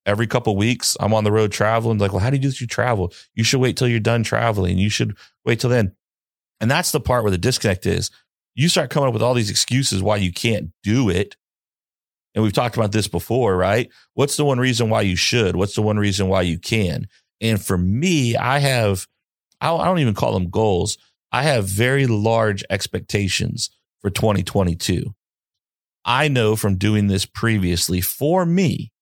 every 0.06 0.26
couple 0.26 0.56
weeks. 0.56 0.96
I'm 1.00 1.12
on 1.12 1.24
the 1.24 1.32
road 1.32 1.52
traveling. 1.52 1.98
Like, 1.98 2.12
well, 2.12 2.20
how 2.20 2.30
do 2.30 2.36
you 2.36 2.42
do 2.42 2.48
this? 2.48 2.60
You 2.60 2.66
travel. 2.66 3.12
You 3.34 3.44
should 3.44 3.60
wait 3.60 3.76
till 3.76 3.88
you're 3.88 4.00
done 4.00 4.22
traveling. 4.22 4.78
You 4.78 4.88
should 4.88 5.16
wait 5.44 5.60
till 5.60 5.70
then. 5.70 5.92
And 6.60 6.70
that's 6.70 6.92
the 6.92 7.00
part 7.00 7.24
where 7.24 7.30
the 7.30 7.38
disconnect 7.38 7.84
is. 7.84 8.10
You 8.54 8.68
start 8.70 8.88
coming 8.88 9.08
up 9.08 9.12
with 9.12 9.22
all 9.22 9.34
these 9.34 9.50
excuses 9.50 10.02
why 10.02 10.16
you 10.16 10.32
can't 10.32 10.70
do 10.82 11.10
it. 11.10 11.36
And 12.34 12.42
we've 12.42 12.52
talked 12.52 12.76
about 12.76 12.92
this 12.92 13.08
before, 13.08 13.56
right? 13.56 13.90
What's 14.14 14.36
the 14.36 14.44
one 14.44 14.58
reason 14.58 14.88
why 14.88 15.02
you 15.02 15.16
should? 15.16 15.56
What's 15.56 15.74
the 15.74 15.82
one 15.82 15.98
reason 15.98 16.28
why 16.28 16.42
you 16.42 16.58
can? 16.58 17.08
And 17.40 17.62
for 17.62 17.76
me, 17.76 18.36
I 18.36 18.58
have, 18.60 19.06
I 19.60 19.68
don't 19.68 19.98
even 19.98 20.14
call 20.14 20.32
them 20.32 20.48
goals. 20.48 20.96
I 21.32 21.42
have 21.42 21.66
very 21.66 22.06
large 22.06 22.64
expectations 22.70 23.70
for 24.00 24.10
2022. 24.10 25.14
I 26.04 26.28
know 26.28 26.56
from 26.56 26.76
doing 26.76 27.08
this 27.08 27.26
previously 27.26 28.00
for 28.00 28.46
me, 28.46 28.92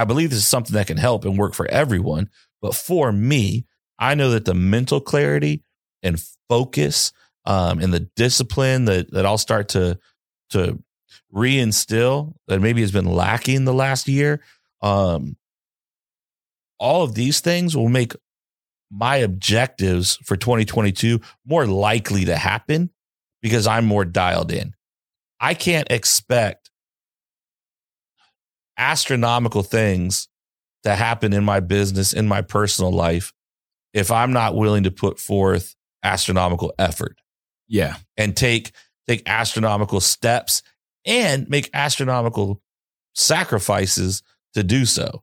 I 0.00 0.04
believe 0.04 0.30
this 0.30 0.38
is 0.38 0.48
something 0.48 0.72
that 0.74 0.86
can 0.86 0.96
help 0.96 1.26
and 1.26 1.36
work 1.36 1.52
for 1.52 1.66
everyone. 1.66 2.30
But 2.62 2.74
for 2.74 3.12
me, 3.12 3.66
I 3.98 4.14
know 4.14 4.30
that 4.30 4.46
the 4.46 4.54
mental 4.54 4.98
clarity 4.98 5.62
and 6.02 6.22
focus 6.48 7.12
um, 7.44 7.80
and 7.80 7.92
the 7.92 8.08
discipline 8.16 8.86
that 8.86 9.10
that 9.12 9.26
I'll 9.26 9.36
start 9.36 9.68
to 9.70 9.98
to 10.50 10.82
reinstill 11.34 12.34
that 12.48 12.60
maybe 12.60 12.80
has 12.80 12.92
been 12.92 13.04
lacking 13.04 13.66
the 13.66 13.74
last 13.74 14.08
year. 14.08 14.40
Um, 14.80 15.36
all 16.78 17.02
of 17.02 17.14
these 17.14 17.40
things 17.40 17.76
will 17.76 17.90
make 17.90 18.14
my 18.90 19.16
objectives 19.16 20.16
for 20.24 20.34
2022 20.34 21.20
more 21.44 21.66
likely 21.66 22.24
to 22.24 22.36
happen 22.36 22.88
because 23.42 23.66
I'm 23.66 23.84
more 23.84 24.06
dialed 24.06 24.50
in. 24.50 24.74
I 25.38 25.52
can't 25.52 25.90
expect 25.90 26.69
astronomical 28.80 29.62
things 29.62 30.28
that 30.82 30.96
happen 30.98 31.32
in 31.32 31.44
my 31.44 31.60
business, 31.60 32.12
in 32.12 32.26
my 32.26 32.40
personal 32.40 32.90
life, 32.90 33.32
if 33.92 34.10
I'm 34.10 34.32
not 34.32 34.56
willing 34.56 34.84
to 34.84 34.90
put 34.90 35.20
forth 35.20 35.76
astronomical 36.02 36.72
effort. 36.78 37.20
Yeah. 37.68 37.96
And 38.16 38.36
take 38.36 38.72
take 39.06 39.28
astronomical 39.28 40.00
steps 40.00 40.62
and 41.04 41.48
make 41.48 41.68
astronomical 41.74 42.62
sacrifices 43.14 44.22
to 44.54 44.62
do 44.62 44.84
so. 44.86 45.22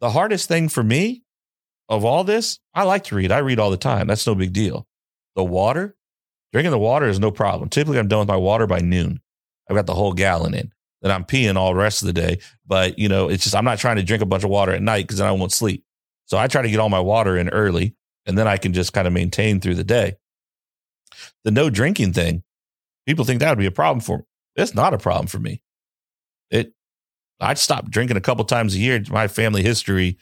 The 0.00 0.10
hardest 0.10 0.48
thing 0.48 0.68
for 0.68 0.82
me 0.82 1.22
of 1.88 2.04
all 2.04 2.24
this, 2.24 2.58
I 2.74 2.84
like 2.84 3.04
to 3.04 3.16
read. 3.16 3.32
I 3.32 3.38
read 3.38 3.58
all 3.58 3.70
the 3.70 3.76
time. 3.76 4.06
That's 4.06 4.26
no 4.26 4.34
big 4.34 4.52
deal. 4.52 4.86
The 5.36 5.44
water, 5.44 5.96
drinking 6.52 6.70
the 6.70 6.78
water 6.78 7.06
is 7.08 7.18
no 7.18 7.30
problem. 7.30 7.68
Typically, 7.68 7.98
I'm 7.98 8.08
done 8.08 8.20
with 8.20 8.28
my 8.28 8.36
water 8.36 8.66
by 8.66 8.80
noon. 8.80 9.20
I've 9.68 9.76
got 9.76 9.86
the 9.86 9.94
whole 9.94 10.12
gallon 10.12 10.54
in. 10.54 10.72
Then 11.02 11.10
I'm 11.10 11.24
peeing 11.24 11.56
all 11.56 11.74
the 11.74 11.80
rest 11.80 12.02
of 12.02 12.06
the 12.06 12.12
day. 12.12 12.38
But, 12.66 12.98
you 12.98 13.08
know, 13.08 13.28
it's 13.28 13.42
just, 13.42 13.54
I'm 13.54 13.64
not 13.64 13.78
trying 13.78 13.96
to 13.96 14.02
drink 14.02 14.22
a 14.22 14.26
bunch 14.26 14.44
of 14.44 14.50
water 14.50 14.72
at 14.72 14.82
night 14.82 15.02
because 15.02 15.18
then 15.18 15.26
I 15.26 15.32
won't 15.32 15.52
sleep. 15.52 15.84
So 16.26 16.38
I 16.38 16.46
try 16.46 16.62
to 16.62 16.70
get 16.70 16.80
all 16.80 16.88
my 16.88 17.00
water 17.00 17.36
in 17.36 17.48
early 17.50 17.94
and 18.24 18.38
then 18.38 18.46
I 18.46 18.56
can 18.56 18.72
just 18.72 18.92
kind 18.92 19.06
of 19.06 19.12
maintain 19.12 19.60
through 19.60 19.74
the 19.74 19.84
day. 19.84 20.14
The 21.44 21.50
no 21.50 21.70
drinking 21.70 22.12
thing, 22.12 22.42
people 23.06 23.24
think 23.24 23.40
that 23.40 23.50
would 23.50 23.58
be 23.58 23.66
a 23.66 23.72
problem 23.72 24.00
for 24.00 24.18
me. 24.18 24.24
It's 24.56 24.74
not 24.74 24.94
a 24.94 24.98
problem 24.98 25.26
for 25.26 25.38
me. 25.38 25.62
It, 26.50 26.72
I'd 27.40 27.58
stop 27.58 27.90
drinking 27.90 28.16
a 28.16 28.20
couple 28.20 28.44
times 28.44 28.74
a 28.74 28.78
year. 28.78 29.02
My 29.10 29.28
family 29.28 29.62
history 29.62 30.18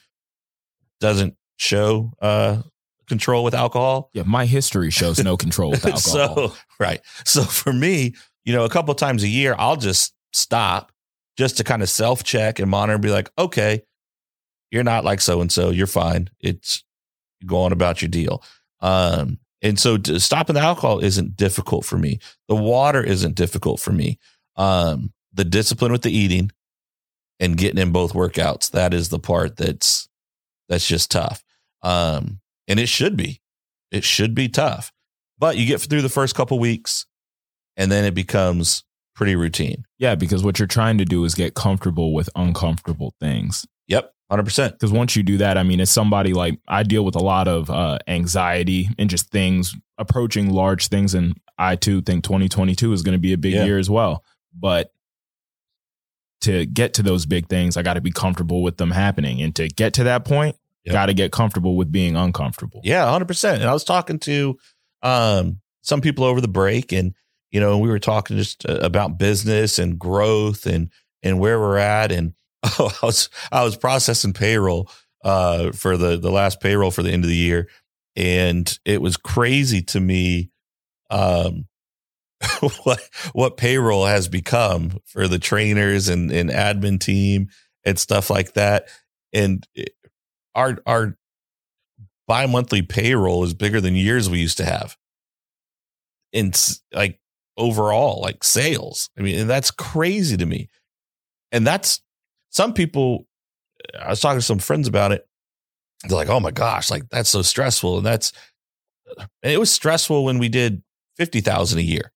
doesn't 1.01 1.37
show 1.59 2.13
uh, 2.23 2.63
control 3.07 3.45
with 3.45 3.55
alcohol. 3.55 4.11
Yeah, 4.15 4.23
my 4.25 4.47
history 4.47 4.91
shows 4.91 5.23
no 5.23 5.37
control 5.37 5.71
with 5.71 5.85
alcohol. 5.85 6.49
so, 6.49 6.55
right. 6.79 7.01
So 7.25 7.43
for 7.43 7.73
me, 7.73 8.15
you 8.45 8.55
know, 8.55 8.65
a 8.65 8.71
couple 8.71 8.95
times 8.95 9.23
a 9.23 9.29
year, 9.29 9.55
I'll 9.59 9.77
just 9.77 10.15
stop 10.33 10.93
just 11.37 11.57
to 11.57 11.65
kind 11.65 11.83
of 11.83 11.89
self 11.89 12.23
check 12.23 12.59
and 12.59 12.71
monitor 12.71 12.95
and 12.95 13.03
be 13.03 13.11
like, 13.11 13.31
okay, 13.39 13.83
you're 14.71 14.85
not 14.85 15.05
like 15.05 15.21
so 15.21 15.41
and 15.41 15.51
so. 15.51 15.71
You're 15.71 15.87
fine. 15.87 16.31
It's 16.41 16.85
go 17.47 17.63
on 17.63 17.73
about 17.73 18.03
your 18.03 18.09
deal. 18.09 18.43
Um, 18.81 19.39
and 19.63 19.79
so 19.79 19.99
stopping 20.19 20.55
the 20.55 20.61
alcohol 20.61 21.01
isn't 21.01 21.37
difficult 21.37 21.85
for 21.85 21.99
me. 21.99 22.19
The 22.49 22.57
water 22.57 23.03
isn't 23.03 23.35
difficult 23.35 23.81
for 23.81 23.93
me. 23.93 24.19
Um, 24.57 25.13
the 25.33 25.45
discipline 25.45 25.93
with 25.93 26.03
the 26.03 26.17
eating 26.17 26.51
and 27.39 27.57
getting 27.57 27.81
in 27.81 27.93
both 27.93 28.13
workouts, 28.13 28.71
that 28.71 28.95
is 28.95 29.09
the 29.09 29.19
part 29.19 29.57
that's 29.57 30.09
that's 30.69 30.87
just 30.87 31.11
tough. 31.11 31.43
Um, 31.83 32.41
and 32.69 32.79
it 32.79 32.89
should 32.89 33.17
be. 33.17 33.41
It 33.91 34.05
should 34.05 34.35
be 34.35 34.49
tough. 34.49 34.93
But 35.39 35.57
you 35.57 35.67
get 35.67 35.81
through 35.81 36.03
the 36.03 36.09
first 36.09 36.35
couple 36.35 36.59
weeks 36.59 37.07
and 37.77 37.91
then 37.91 38.05
it 38.05 38.15
becomes 38.15 38.85
pretty 39.21 39.37
routine. 39.37 39.85
Yeah, 39.99 40.15
because 40.15 40.43
what 40.43 40.59
you're 40.59 40.67
trying 40.67 40.97
to 40.97 41.05
do 41.05 41.27
is 41.27 41.35
get 41.35 41.53
comfortable 41.53 42.15
with 42.15 42.31
uncomfortable 42.37 43.15
things. 43.21 43.67
Yep. 43.87 44.15
100%. 44.33 44.73
Because 44.73 44.91
once 44.91 45.15
you 45.15 45.23
do 45.23 45.37
that, 45.37 45.59
I 45.59 45.63
mean, 45.63 45.79
as 45.79 45.91
somebody 45.91 46.33
like 46.33 46.59
I 46.67 46.85
deal 46.85 47.05
with 47.05 47.17
a 47.17 47.23
lot 47.23 47.47
of 47.47 47.69
uh, 47.69 47.99
anxiety 48.09 48.89
and 48.99 49.11
just 49.11 49.31
things 49.31 49.77
approaching 49.99 50.49
large 50.49 50.89
things. 50.89 51.13
And 51.13 51.37
I 51.59 51.77
too 51.77 52.01
think 52.01 52.25
2022 52.25 52.95
is 52.95 53.03
going 53.03 53.13
to 53.13 53.19
be 53.19 53.35
a 53.35 53.37
big 53.37 53.53
yeah. 53.53 53.67
year 53.67 53.79
as 53.79 53.91
well. 53.91 54.25
But 54.59 54.91
to 56.41 56.65
get 56.65 56.95
to 56.95 57.03
those 57.03 57.27
big 57.27 57.47
things, 57.51 57.77
I 57.77 57.83
got 57.83 57.95
to 57.95 58.01
be 58.01 58.13
comfortable 58.13 58.63
with 58.63 58.79
them 58.79 58.91
happening. 58.91 59.43
And 59.43 59.55
to 59.57 59.69
get 59.69 59.93
to 59.95 60.05
that 60.05 60.25
point, 60.25 60.57
yep. 60.87 60.95
got 60.95 61.07
to 61.07 61.15
get 61.15 61.31
comfortable 61.31 61.77
with 61.77 61.93
being 61.93 62.17
uncomfortable. 62.17 62.81
Yeah, 62.85 63.05
100%. 63.05 63.57
And 63.57 63.65
I 63.65 63.75
was 63.75 63.85
talking 63.85 64.19
to 64.21 64.57
um, 65.03 65.61
some 65.83 66.01
people 66.01 66.25
over 66.25 66.41
the 66.41 66.49
break 66.49 66.93
and, 66.93 67.13
you 67.51 67.61
know, 67.61 67.79
we 67.79 67.89
were 67.89 67.99
talking 67.99 68.37
just 68.37 68.69
uh, 68.69 68.79
about 68.81 69.19
business 69.19 69.79
and 69.79 69.99
growth 69.99 70.67
and, 70.67 70.91
and 71.23 71.39
where 71.39 71.59
we're 71.59 71.79
at. 71.79 72.13
And, 72.13 72.35
Oh, 72.63 72.91
I 73.03 73.07
was 73.07 73.29
I 73.53 73.65
was 73.65 73.77
processing 73.77 74.33
payroll 74.33 74.91
uh, 75.25 75.73
for 75.73 75.97
the 75.97 76.17
the 76.17 76.31
last 76.31 76.61
payroll 76.61 76.91
for 76.91 77.03
the 77.03 77.11
end 77.11 77.25
of 77.25 77.31
the 77.31 77.37
year, 77.37 77.69
and 78.17 78.79
it 78.85 79.01
was 79.01 79.17
crazy 79.17 79.83
to 79.83 80.01
me 80.01 80.51
um, 81.11 81.67
what 82.85 83.01
what 83.33 83.57
payroll 83.57 84.07
has 84.07 84.29
become 84.29 84.99
for 85.07 85.29
the 85.29 85.39
trainers 85.39 86.09
and, 86.09 86.31
and 86.31 86.51
admin 86.51 87.01
team 87.01 87.49
and 87.85 87.99
stuff 87.99 88.31
like 88.31 88.55
that. 88.55 88.89
And 89.33 89.67
our 90.55 90.79
our 90.87 91.17
bi-monthly 92.27 92.83
payroll 92.83 93.43
is 93.45 93.55
bigger 93.55 93.81
than 93.81 93.95
years 93.95 94.31
we 94.31 94.39
used 94.39 94.59
to 94.59 94.65
have. 94.65 94.97
In 96.33 96.53
like 96.93 97.19
overall, 97.57 98.21
like 98.21 98.45
sales. 98.45 99.11
I 99.19 99.23
mean, 99.23 99.47
that's 99.47 99.71
crazy 99.71 100.37
to 100.37 100.47
me. 100.47 100.69
And 101.53 101.67
that's 101.67 102.01
some 102.51 102.73
people 102.73 103.27
I 103.99 104.11
was 104.11 104.21
talking 104.21 104.39
to 104.39 104.45
some 104.45 104.59
friends 104.59 104.89
about 104.89 105.13
it. 105.13 105.27
They're 106.05 106.17
like, 106.17 106.29
"Oh 106.29 106.41
my 106.41 106.51
gosh, 106.51 106.91
like 106.91 107.09
that's 107.11 107.29
so 107.29 107.43
stressful." 107.43 107.99
And 107.99 108.07
that's 108.07 108.33
and 109.43 109.53
it 109.53 109.59
was 109.59 109.73
stressful 109.73 110.25
when 110.25 110.39
we 110.39 110.49
did 110.49 110.83
50,000 111.17 111.79
a 111.79 111.83
year. 111.83 112.13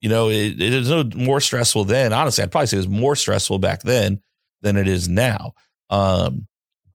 You 0.00 0.08
know, 0.08 0.28
it, 0.28 0.60
it 0.60 0.72
is 0.72 0.90
no 0.90 1.04
more 1.14 1.40
stressful 1.40 1.84
then. 1.84 2.12
Honestly, 2.12 2.42
I'd 2.42 2.50
probably 2.50 2.66
say 2.66 2.76
it 2.76 2.80
was 2.80 2.88
more 2.88 3.16
stressful 3.16 3.58
back 3.58 3.82
then 3.82 4.20
than 4.62 4.76
it 4.76 4.88
is 4.88 5.08
now. 5.08 5.52
Um, 5.90 6.46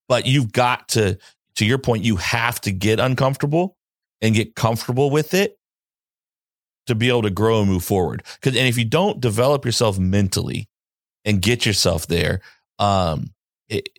but 0.09 0.25
you've 0.25 0.51
got 0.51 0.89
to, 0.89 1.17
to 1.55 1.65
your 1.65 1.77
point, 1.77 2.03
you 2.03 2.17
have 2.17 2.59
to 2.61 2.71
get 2.71 2.99
uncomfortable 2.99 3.77
and 4.21 4.35
get 4.35 4.55
comfortable 4.55 5.09
with 5.09 5.33
it 5.33 5.56
to 6.87 6.95
be 6.95 7.09
able 7.09 7.21
to 7.21 7.29
grow 7.29 7.61
and 7.61 7.69
move 7.69 7.83
forward. 7.83 8.23
Cause, 8.41 8.55
and 8.55 8.67
if 8.67 8.77
you 8.77 8.85
don't 8.85 9.21
develop 9.21 9.65
yourself 9.65 9.99
mentally 9.99 10.67
and 11.25 11.41
get 11.41 11.65
yourself 11.65 12.07
there, 12.07 12.41
um, 12.79 13.33
it, 13.69 13.89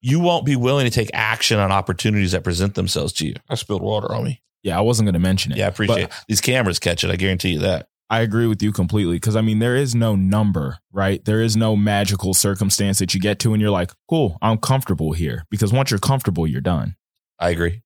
you 0.00 0.20
won't 0.20 0.46
be 0.46 0.56
willing 0.56 0.84
to 0.84 0.90
take 0.90 1.10
action 1.12 1.58
on 1.58 1.72
opportunities 1.72 2.32
that 2.32 2.44
present 2.44 2.74
themselves 2.74 3.12
to 3.14 3.26
you. 3.26 3.34
I 3.48 3.54
spilled 3.54 3.82
water 3.82 4.14
on 4.14 4.24
me. 4.24 4.42
Yeah, 4.62 4.78
I 4.78 4.80
wasn't 4.82 5.06
going 5.06 5.14
to 5.14 5.20
mention 5.20 5.52
it. 5.52 5.58
Yeah, 5.58 5.66
I 5.66 5.68
appreciate 5.68 6.04
it. 6.04 6.12
These 6.28 6.40
cameras 6.40 6.78
catch 6.78 7.04
it. 7.04 7.10
I 7.10 7.16
guarantee 7.16 7.50
you 7.50 7.58
that. 7.60 7.88
I 8.10 8.20
agree 8.20 8.46
with 8.46 8.62
you 8.62 8.70
completely 8.70 9.16
because 9.16 9.34
I 9.34 9.40
mean, 9.40 9.58
there 9.58 9.76
is 9.76 9.94
no 9.94 10.14
number, 10.14 10.78
right? 10.92 11.24
There 11.24 11.40
is 11.40 11.56
no 11.56 11.74
magical 11.74 12.34
circumstance 12.34 12.98
that 12.98 13.14
you 13.14 13.20
get 13.20 13.38
to 13.40 13.52
and 13.52 13.60
you're 13.60 13.70
like, 13.70 13.90
cool, 14.08 14.38
I'm 14.42 14.58
comfortable 14.58 15.12
here. 15.12 15.44
Because 15.50 15.72
once 15.72 15.90
you're 15.90 16.00
comfortable, 16.00 16.46
you're 16.46 16.60
done. 16.60 16.96
I 17.38 17.50
agree. 17.50 17.82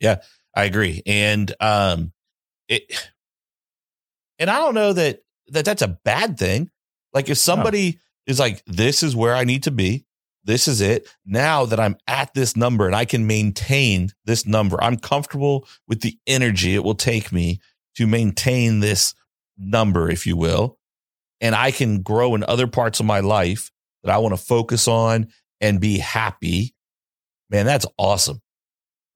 Yeah, 0.00 0.16
I 0.54 0.64
agree. 0.64 1.02
And, 1.06 1.54
um, 1.60 2.12
it, 2.68 3.10
and 4.38 4.50
I 4.50 4.58
don't 4.58 4.74
know 4.74 4.92
that, 4.92 5.22
that 5.48 5.64
that's 5.64 5.82
a 5.82 5.88
bad 5.88 6.38
thing. 6.38 6.70
Like 7.12 7.28
if 7.28 7.38
somebody 7.38 7.92
no. 7.92 7.98
is 8.32 8.38
like, 8.38 8.62
this 8.66 9.02
is 9.02 9.16
where 9.16 9.34
I 9.34 9.44
need 9.44 9.64
to 9.64 9.70
be, 9.70 10.04
this 10.44 10.68
is 10.68 10.80
it. 10.80 11.08
Now 11.26 11.66
that 11.66 11.80
I'm 11.80 11.96
at 12.06 12.32
this 12.34 12.56
number 12.56 12.86
and 12.86 12.94
I 12.94 13.04
can 13.04 13.26
maintain 13.26 14.10
this 14.24 14.46
number, 14.46 14.82
I'm 14.82 14.96
comfortable 14.96 15.66
with 15.86 16.00
the 16.00 16.18
energy 16.26 16.74
it 16.74 16.84
will 16.84 16.94
take 16.94 17.32
me 17.32 17.60
to 17.96 18.06
maintain 18.06 18.80
this 18.80 19.14
number, 19.58 20.10
if 20.10 20.26
you 20.26 20.36
will. 20.36 20.78
And 21.40 21.54
I 21.54 21.70
can 21.70 22.02
grow 22.02 22.34
in 22.34 22.44
other 22.44 22.66
parts 22.66 23.00
of 23.00 23.06
my 23.06 23.20
life 23.20 23.70
that 24.02 24.14
I 24.14 24.18
want 24.18 24.32
to 24.34 24.42
focus 24.42 24.88
on 24.88 25.28
and 25.60 25.80
be 25.80 25.98
happy. 25.98 26.74
Man, 27.50 27.66
that's 27.66 27.86
awesome. 27.96 28.40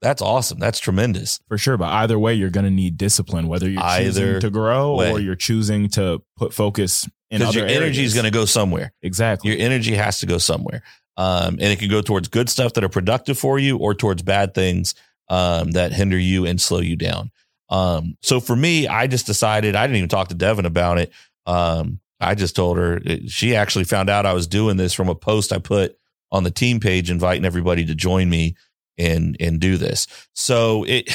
That's 0.02 0.20
awesome. 0.20 0.58
That's 0.58 0.80
tremendous. 0.80 1.40
For 1.48 1.56
sure. 1.56 1.76
But 1.76 1.90
either 1.90 2.18
way, 2.18 2.34
you're 2.34 2.50
going 2.50 2.64
to 2.64 2.70
need 2.70 2.98
discipline, 2.98 3.46
whether 3.46 3.70
you're 3.70 3.82
either 3.82 4.10
choosing 4.34 4.40
to 4.40 4.50
grow 4.50 4.96
way. 4.96 5.12
or 5.12 5.20
you're 5.20 5.36
choosing 5.36 5.88
to 5.90 6.20
put 6.36 6.52
focus 6.52 7.08
in 7.30 7.38
Because 7.38 7.54
your 7.54 7.66
energy 7.66 8.02
is 8.02 8.12
going 8.12 8.24
to 8.24 8.30
go 8.32 8.44
somewhere. 8.44 8.92
Exactly. 9.02 9.52
Your 9.52 9.60
energy 9.60 9.94
has 9.94 10.18
to 10.18 10.26
go 10.26 10.38
somewhere. 10.38 10.82
Um, 11.16 11.54
and 11.54 11.62
it 11.62 11.78
can 11.78 11.88
go 11.88 12.02
towards 12.02 12.28
good 12.28 12.48
stuff 12.48 12.72
that 12.74 12.84
are 12.84 12.88
productive 12.88 13.38
for 13.38 13.58
you 13.58 13.76
or 13.78 13.94
towards 13.94 14.22
bad 14.22 14.54
things 14.54 14.94
um, 15.28 15.70
that 15.72 15.92
hinder 15.92 16.18
you 16.18 16.46
and 16.46 16.60
slow 16.60 16.80
you 16.80 16.96
down. 16.96 17.30
Um, 17.68 18.16
so 18.22 18.40
for 18.40 18.56
me, 18.56 18.88
I 18.88 19.06
just 19.06 19.26
decided 19.26 19.76
I 19.76 19.86
didn't 19.86 19.98
even 19.98 20.08
talk 20.08 20.28
to 20.28 20.34
Devin 20.34 20.66
about 20.66 20.98
it. 20.98 21.12
Um, 21.46 22.00
I 22.20 22.34
just 22.34 22.56
told 22.56 22.76
her 22.76 23.00
she 23.28 23.54
actually 23.54 23.84
found 23.84 24.10
out 24.10 24.26
I 24.26 24.32
was 24.32 24.46
doing 24.46 24.76
this 24.76 24.94
from 24.94 25.08
a 25.08 25.14
post 25.14 25.52
I 25.52 25.58
put 25.58 25.96
on 26.30 26.44
the 26.44 26.50
team 26.50 26.80
page, 26.80 27.10
inviting 27.10 27.44
everybody 27.44 27.84
to 27.86 27.94
join 27.94 28.28
me 28.28 28.56
and 28.98 29.36
and 29.40 29.60
do 29.60 29.76
this. 29.76 30.06
So 30.34 30.84
it 30.84 31.08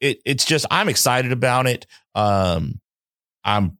it 0.00 0.20
it's 0.24 0.44
just 0.44 0.66
I'm 0.70 0.88
excited 0.88 1.32
about 1.32 1.66
it. 1.66 1.86
Um, 2.14 2.80
I'm 3.44 3.78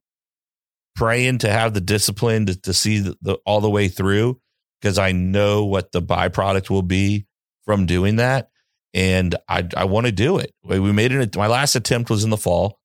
praying 0.95 1.39
to 1.39 1.49
have 1.49 1.73
the 1.73 1.81
discipline 1.81 2.45
to, 2.47 2.61
to 2.61 2.73
see 2.73 2.99
the, 2.99 3.17
the 3.21 3.33
all 3.45 3.61
the 3.61 3.69
way 3.69 3.87
through 3.87 4.39
because 4.79 4.97
I 4.97 5.11
know 5.11 5.65
what 5.65 5.91
the 5.91 6.01
byproduct 6.01 6.69
will 6.69 6.81
be 6.81 7.27
from 7.65 7.85
doing 7.85 8.17
that. 8.17 8.49
And 8.93 9.35
I, 9.47 9.67
I 9.77 9.85
want 9.85 10.07
to 10.07 10.11
do 10.11 10.37
it. 10.37 10.53
We 10.63 10.79
made 10.91 11.11
it. 11.11 11.35
My 11.37 11.47
last 11.47 11.75
attempt 11.75 12.09
was 12.09 12.23
in 12.23 12.29
the 12.29 12.37
fall 12.37 12.79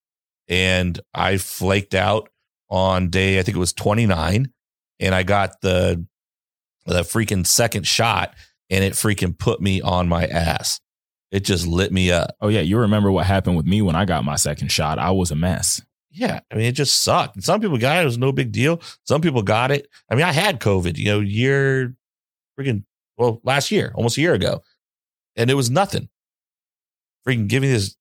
and 0.47 1.01
I 1.13 1.39
flaked 1.39 1.95
out 1.95 2.29
on 2.69 3.11
day, 3.11 3.39
I 3.39 3.43
think 3.43 3.57
it 3.57 3.61
was 3.61 3.73
29 3.73 4.53
and 5.01 5.15
I 5.15 5.23
got 5.23 5.61
the, 5.63 6.07
the 6.85 7.01
freaking 7.01 7.47
second 7.47 7.87
shot 7.87 8.35
and 8.71 8.85
it 8.85 8.95
freaking 8.95 9.37
put 9.39 9.61
me 9.61 9.81
on 9.81 10.09
my 10.09 10.27
ass. 10.27 10.81
It 11.31 11.45
just 11.45 11.67
lit 11.67 11.93
me 11.93 12.11
up. 12.11 12.37
Oh 12.41 12.49
yeah. 12.49 12.61
You 12.61 12.79
remember 12.79 13.11
what 13.11 13.27
happened 13.27 13.57
with 13.57 13.67
me 13.67 13.83
when 13.83 13.97
I 13.97 14.05
got 14.05 14.25
my 14.25 14.37
second 14.37 14.69
shot. 14.69 14.99
I 14.99 15.11
was 15.11 15.31
a 15.31 15.37
mess. 15.37 15.83
Yeah, 16.17 16.41
I 16.51 16.55
mean, 16.55 16.65
it 16.65 16.73
just 16.73 17.03
sucked. 17.03 17.43
Some 17.43 17.61
people 17.61 17.77
got 17.77 17.99
it; 17.99 18.03
it 18.03 18.07
was 18.07 18.17
no 18.17 18.33
big 18.33 18.51
deal. 18.51 18.81
Some 19.05 19.21
people 19.21 19.43
got 19.43 19.71
it. 19.71 19.87
I 20.11 20.15
mean, 20.15 20.25
I 20.25 20.33
had 20.33 20.61
COVID, 20.61 20.97
you 20.97 21.05
know, 21.05 21.21
year 21.21 21.95
freaking 22.59 22.85
well, 23.19 23.41
last 23.45 23.71
year, 23.71 23.93
almost 23.95 24.17
a 24.17 24.23
year 24.23 24.33
ago, 24.33 24.63
and 25.37 25.51
it 25.51 25.55
was 25.55 25.71
nothing. 25.71 26.09
Freaking 27.27 27.49
giving 27.49 27.71
this 27.71 27.97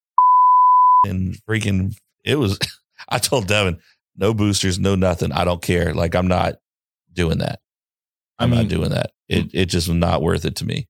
and 1.05 1.37
freaking 1.45 1.97
it 2.23 2.37
was. 2.37 2.57
I 3.09 3.19
told 3.19 3.47
Devin, 3.47 3.79
no 4.15 4.33
boosters, 4.33 4.79
no 4.79 4.95
nothing. 4.95 5.33
I 5.33 5.43
don't 5.43 5.61
care. 5.61 5.93
Like 5.93 6.15
I'm 6.15 6.27
not 6.27 6.55
doing 7.11 7.39
that. 7.39 7.59
I'm 8.39 8.53
I 8.53 8.55
mean, 8.55 8.63
not 8.63 8.69
doing 8.69 8.89
that. 8.91 9.11
It 9.27 9.51
it 9.53 9.65
just 9.65 9.89
not 9.89 10.21
worth 10.21 10.45
it 10.45 10.55
to 10.57 10.65
me. 10.65 10.87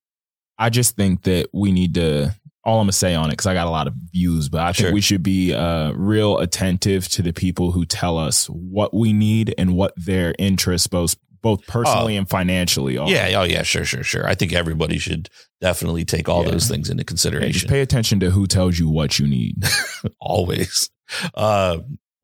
I 0.58 0.69
just 0.69 0.95
think 0.95 1.24
that 1.24 1.50
we 1.54 1.71
need 1.71 1.95
to 1.95 2.34
all 2.63 2.80
I'm 2.80 2.86
gonna 2.86 2.93
say 2.93 3.13
on 3.13 3.28
it 3.28 3.34
because 3.34 3.45
I 3.45 3.54
got 3.54 3.67
a 3.67 3.71
lot 3.71 3.88
of 3.88 3.93
views, 4.12 4.50
but 4.50 4.62
I 4.62 4.71
sure. 4.71 4.86
think 4.88 4.95
we 4.95 5.02
should 5.02 5.24
be 5.24 5.54
uh, 5.54 5.91
real 5.91 6.39
attentive 6.39 7.08
to 7.10 7.21
the 7.21 7.32
people 7.32 7.71
who 7.71 7.86
tell 7.86 8.17
us 8.17 8.48
what 8.48 8.93
we 8.93 9.13
need 9.13 9.54
and 9.58 9.76
what 9.76 9.93
their 9.95 10.34
interests 10.39 10.88
both 10.88 11.15
both 11.41 11.65
personally 11.67 12.15
oh, 12.15 12.19
and 12.19 12.30
financially 12.30 12.98
are. 12.98 13.08
Yeah, 13.08 13.34
oh 13.38 13.43
yeah, 13.43 13.62
sure, 13.62 13.86
sure, 13.86 14.04
sure. 14.04 14.28
I 14.28 14.34
think 14.34 14.52
everybody 14.52 14.98
should 14.98 15.30
definitely 15.62 16.04
take 16.04 16.28
all 16.28 16.43
yeah. 16.43 16.52
those 16.52 16.67
things 16.67 16.89
into 16.89 17.04
consideration. 17.04 17.50
Yeah, 17.50 17.54
just 17.54 17.67
pay 17.67 17.82
attention 17.82 18.19
to 18.21 18.32
who 18.32 18.48
tells 18.48 18.80
you 18.80 18.89
what 18.89 19.19
you 19.19 19.28
need. 19.28 19.63
Always. 20.19 20.89
Uh, 21.36 21.80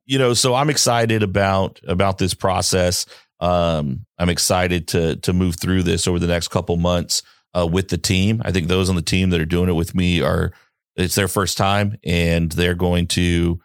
you 0.06 0.18
know, 0.18 0.34
so 0.34 0.56
I'm 0.56 0.72
excited 0.72 1.22
about 1.22 1.80
about 1.88 2.18
this 2.18 2.34
process. 2.34 3.06
Um, 3.42 4.06
I'm 4.18 4.30
excited 4.30 4.88
to 4.90 5.18
to 5.18 5.34
move 5.34 5.60
through 5.60 5.84
this 5.84 6.08
over 6.08 6.20
the 6.20 6.28
next 6.28 6.50
couple 6.50 6.78
months 6.78 7.24
uh, 7.58 7.68
with 7.68 7.90
the 7.90 7.98
team. 7.98 8.42
I 8.46 8.52
think 8.52 8.68
those 8.68 8.90
on 8.90 8.96
the 8.96 9.02
team 9.02 9.32
that 9.32 9.42
are 9.42 9.46
doing 9.46 9.70
it 9.70 9.74
with 9.74 9.96
me 9.96 10.22
are 10.22 10.54
it's 10.96 11.16
their 11.16 11.28
first 11.28 11.58
time 11.58 11.98
and 12.04 12.52
they're 12.52 12.76
going 12.76 13.08
to 13.08 13.60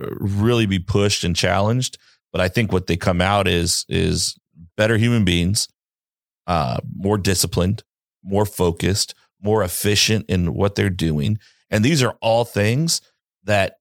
uh, 0.00 0.08
really 0.18 0.66
be 0.66 0.78
pushed 0.78 1.24
and 1.24 1.36
challenged. 1.36 1.98
But 2.32 2.40
I 2.40 2.48
think 2.48 2.72
what 2.72 2.86
they 2.86 2.96
come 2.96 3.20
out 3.20 3.46
is 3.46 3.84
is 3.88 4.36
better 4.76 4.96
human 4.96 5.24
beings, 5.24 5.68
uh, 6.46 6.78
more 6.96 7.18
disciplined, 7.18 7.82
more 8.22 8.46
focused, 8.46 9.14
more 9.40 9.62
efficient 9.62 10.26
in 10.28 10.54
what 10.54 10.74
they're 10.74 10.90
doing. 10.90 11.38
And 11.70 11.84
these 11.84 12.02
are 12.02 12.16
all 12.20 12.44
things 12.44 13.00
that 13.44 13.76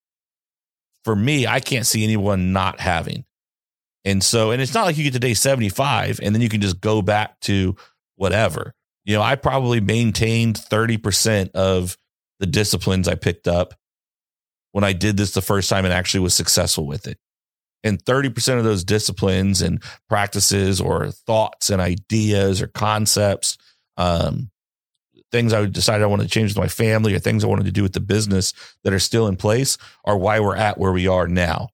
for 1.03 1.15
me, 1.15 1.45
I 1.45 1.59
can't 1.59 1.85
see 1.85 2.03
anyone 2.03 2.51
not 2.51 2.79
having. 2.79 3.24
And 4.05 4.23
so, 4.23 4.51
and 4.51 4.61
it's 4.61 4.73
not 4.73 4.85
like 4.85 4.97
you 4.97 5.03
get 5.03 5.13
to 5.13 5.19
day 5.19 5.33
75 5.33 6.19
and 6.21 6.33
then 6.33 6.41
you 6.41 6.49
can 6.49 6.61
just 6.61 6.79
go 6.79 7.01
back 7.01 7.39
to 7.41 7.75
whatever 8.15 8.75
you 9.05 9.15
know, 9.15 9.21
I 9.21 9.35
probably 9.35 9.79
maintained 9.79 10.57
30% 10.57 11.51
of 11.51 11.95
the 12.39 12.47
disciplines 12.47 13.07
I 13.07 13.15
picked 13.15 13.47
up 13.47 13.75
when 14.71 14.83
I 14.83 14.93
did 14.93 15.15
this 15.15 15.31
the 15.31 15.41
first 15.41 15.69
time 15.69 15.85
and 15.85 15.93
actually 15.93 16.21
was 16.21 16.33
successful 16.33 16.85
with 16.85 17.07
it. 17.07 17.19
And 17.83 18.03
30% 18.03 18.57
of 18.57 18.63
those 18.63 18.83
disciplines 18.83 19.61
and 19.61 19.81
practices 20.09 20.81
or 20.81 21.11
thoughts 21.11 21.69
and 21.69 21.79
ideas 21.79 22.61
or 22.63 22.67
concepts, 22.67 23.59
um, 23.95 24.49
things 25.31 25.53
I 25.53 25.65
decided 25.67 26.03
I 26.03 26.07
wanted 26.07 26.23
to 26.23 26.29
change 26.29 26.49
with 26.49 26.57
my 26.57 26.67
family 26.67 27.13
or 27.13 27.19
things 27.19 27.43
I 27.43 27.47
wanted 27.47 27.65
to 27.65 27.71
do 27.71 27.83
with 27.83 27.93
the 27.93 27.99
business 27.99 28.53
that 28.83 28.93
are 28.93 28.99
still 28.99 29.27
in 29.27 29.35
place 29.35 29.77
are 30.03 30.17
why 30.17 30.39
we're 30.39 30.55
at 30.55 30.79
where 30.79 30.91
we 30.91 31.07
are 31.07 31.27
now. 31.27 31.69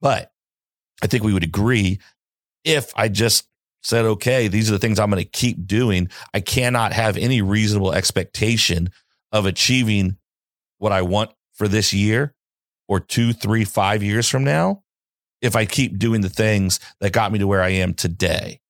But 0.00 0.32
I 1.02 1.06
think 1.06 1.22
we 1.22 1.32
would 1.32 1.44
agree 1.44 1.98
if 2.64 2.92
I 2.96 3.08
just 3.08 3.46
said, 3.82 4.04
okay, 4.04 4.48
these 4.48 4.68
are 4.68 4.72
the 4.72 4.78
things 4.78 4.98
I'm 4.98 5.10
going 5.10 5.22
to 5.22 5.28
keep 5.28 5.66
doing. 5.66 6.10
I 6.34 6.40
cannot 6.40 6.92
have 6.92 7.16
any 7.16 7.40
reasonable 7.40 7.92
expectation 7.92 8.90
of 9.30 9.46
achieving 9.46 10.16
what 10.78 10.92
I 10.92 11.02
want 11.02 11.30
for 11.54 11.68
this 11.68 11.92
year 11.92 12.34
or 12.88 13.00
two, 13.00 13.32
three, 13.32 13.64
five 13.64 14.02
years 14.02 14.28
from 14.28 14.44
now 14.44 14.82
if 15.40 15.54
I 15.54 15.66
keep 15.66 15.98
doing 15.98 16.22
the 16.22 16.28
things 16.28 16.80
that 17.00 17.12
got 17.12 17.30
me 17.30 17.38
to 17.38 17.46
where 17.46 17.62
I 17.62 17.70
am 17.70 17.94
today. 17.94 18.60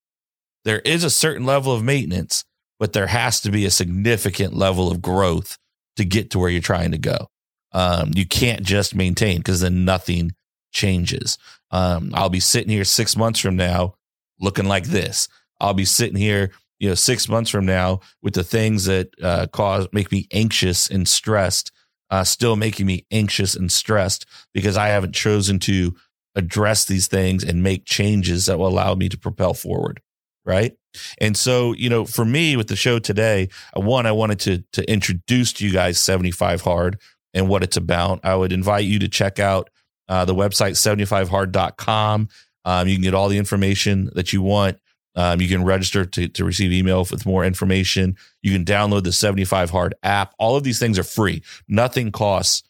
There 0.65 0.81
is 0.81 1.05
a 1.05 1.11
certain 1.11 1.47
level 1.47 1.73
of 1.73 1.83
maintenance, 1.83 2.45
but 2.79 2.93
there 2.93 3.07
has 3.07 3.41
to 3.43 3.51
be 3.51 3.65
a 3.65 3.71
significant 3.71 4.55
level 4.55 4.91
of 4.91 5.01
growth 5.01 5.59
to 5.97 6.05
get 6.05 6.31
to 6.31 6.39
where 6.39 6.51
you're 6.51 6.61
trying 6.61 6.91
to 6.91 6.99
go. 6.99 7.29
Um, 7.73 8.11
you 8.15 8.27
can't 8.27 8.63
just 8.63 8.95
maintain 8.95 9.39
because 9.39 9.61
then 9.61 9.85
nothing 9.85 10.33
changes. 10.77 11.39
Um, 11.71 12.13
I'll 12.15 12.29
be 12.29 12.41
sitting 12.41 12.71
here 12.71 12.85
six 12.85 13.17
months 13.17 13.41
from 13.41 13.57
now 13.57 13.95
looking 14.39 14.67
like 14.67 14.85
this. 14.85 15.29
I'll 15.61 15.75
be 15.75 15.87
sitting 15.87 16.17
here, 16.17 16.51
you 16.79 16.89
know, 16.89 16.95
six 16.95 17.29
months 17.29 17.51
from 17.51 17.67
now 17.67 18.01
with 18.23 18.35
the 18.35 18.45
things 18.45 18.85
that 18.85 19.09
uh, 19.23 19.47
cause 19.47 19.89
make 19.93 20.13
me 20.13 20.29
anxious 20.31 20.89
and 20.89 21.09
stressed, 21.09 21.73
uh, 22.11 22.25
still 22.25 22.57
making 22.57 22.87
me 22.87 23.07
anxious 23.11 23.55
and 23.55 23.73
stressed 23.73 24.27
because 24.53 24.77
I 24.77 24.89
haven't 24.89 25.15
chosen 25.15 25.59
to 25.61 25.97
address 26.35 26.85
these 26.85 27.09
things 27.09 27.43
and 27.43 27.63
make 27.63 27.87
changes 27.87 28.47
that 28.47 28.59
will 28.59 28.69
allow 28.69 28.95
me 28.95 29.09
to 29.09 29.19
propel 29.19 29.55
forward. 29.55 30.01
Right. 30.45 30.77
And 31.19 31.37
so, 31.37 31.73
you 31.73 31.91
know, 31.91 32.05
for 32.05 32.25
me 32.25 32.57
with 32.57 32.69
the 32.69 32.77
show 32.77 33.01
today, 33.01 33.49
uh, 33.77 33.81
one, 33.81 34.07
I 34.07 34.13
wanted 34.13 34.39
to 34.41 34.65
to 34.73 34.89
introduce 34.91 35.53
to 35.55 35.67
you 35.67 35.73
guys 35.73 35.99
75 35.99 36.61
Hard 36.61 37.01
and 37.35 37.49
what 37.49 37.65
it's 37.65 37.77
about. 37.77 38.21
I 38.23 38.37
would 38.37 38.53
invite 38.53 38.85
you 38.85 39.01
to 39.01 39.09
check 39.09 39.41
out 39.41 39.71
uh, 40.09 40.25
the 40.25 40.35
website 40.35 40.73
75hard.com. 40.73 42.29
Um, 42.65 42.89
you 42.89 42.95
can 42.97 43.03
get 43.03 43.15
all 43.15 43.29
the 43.29 43.39
information 43.39 44.11
that 44.15 44.33
you 44.33 44.43
want. 44.43 44.79
Um, 45.15 45.41
you 45.41 45.49
can 45.49 45.65
register 45.65 46.05
to, 46.05 46.29
to 46.29 46.45
receive 46.45 46.73
email 46.73 47.07
with 47.11 47.25
more 47.25 47.45
information. 47.45 48.17
You 48.43 48.53
can 48.53 48.65
download 48.65 49.05
the 49.05 49.13
75 49.13 49.71
Hard 49.71 49.95
app. 50.03 50.35
All 50.39 50.57
of 50.57 50.63
these 50.63 50.79
things 50.79 50.99
are 50.99 51.05
free. 51.05 51.43
Nothing 51.69 52.13
costs 52.13 52.63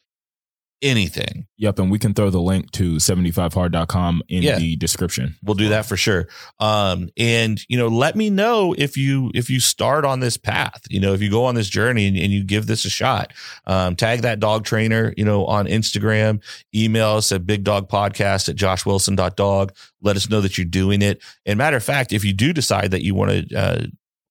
anything. 0.82 1.46
Yep. 1.56 1.78
And 1.78 1.90
we 1.90 1.98
can 1.98 2.12
throw 2.14 2.28
the 2.30 2.40
link 2.40 2.70
to 2.72 2.96
75hard.com 2.96 4.22
in 4.28 4.42
Yeah. 4.42 4.58
the 4.58 4.76
description. 4.76 5.34
We'll 5.42 5.54
do 5.54 5.70
that 5.70 5.86
for 5.86 5.96
sure. 5.96 6.28
Um, 6.60 7.08
and 7.16 7.60
you 7.68 7.78
know, 7.78 7.88
let 7.88 8.14
me 8.16 8.28
know 8.30 8.74
if 8.76 8.96
you 8.96 9.30
if 9.34 9.48
you 9.48 9.58
start 9.60 10.04
on 10.04 10.20
this 10.20 10.36
path. 10.36 10.82
You 10.90 11.00
know, 11.00 11.14
if 11.14 11.22
you 11.22 11.30
go 11.30 11.44
on 11.46 11.54
this 11.54 11.68
journey 11.68 12.06
and, 12.06 12.16
and 12.16 12.32
you 12.32 12.44
give 12.44 12.66
this 12.66 12.84
a 12.84 12.90
shot. 12.90 13.32
Um, 13.66 13.96
tag 13.96 14.20
that 14.22 14.38
dog 14.40 14.64
trainer. 14.64 15.14
You 15.16 15.24
know, 15.24 15.46
on 15.46 15.66
Instagram. 15.66 16.42
Email 16.74 17.10
us 17.16 17.32
at 17.32 17.46
big 17.46 17.64
dog 17.64 17.88
podcast 17.88 18.48
at 18.48 18.56
joshwilson.dog. 18.56 19.72
Let 20.02 20.16
us 20.16 20.28
know 20.28 20.40
that 20.40 20.58
you're 20.58 20.64
doing 20.66 21.02
it. 21.02 21.22
And 21.44 21.58
matter 21.58 21.76
of 21.76 21.84
fact, 21.84 22.12
if 22.12 22.24
you 22.24 22.32
do 22.32 22.52
decide 22.52 22.90
that 22.90 23.02
you 23.02 23.14
want 23.14 23.48
to 23.48 23.56
uh, 23.58 23.86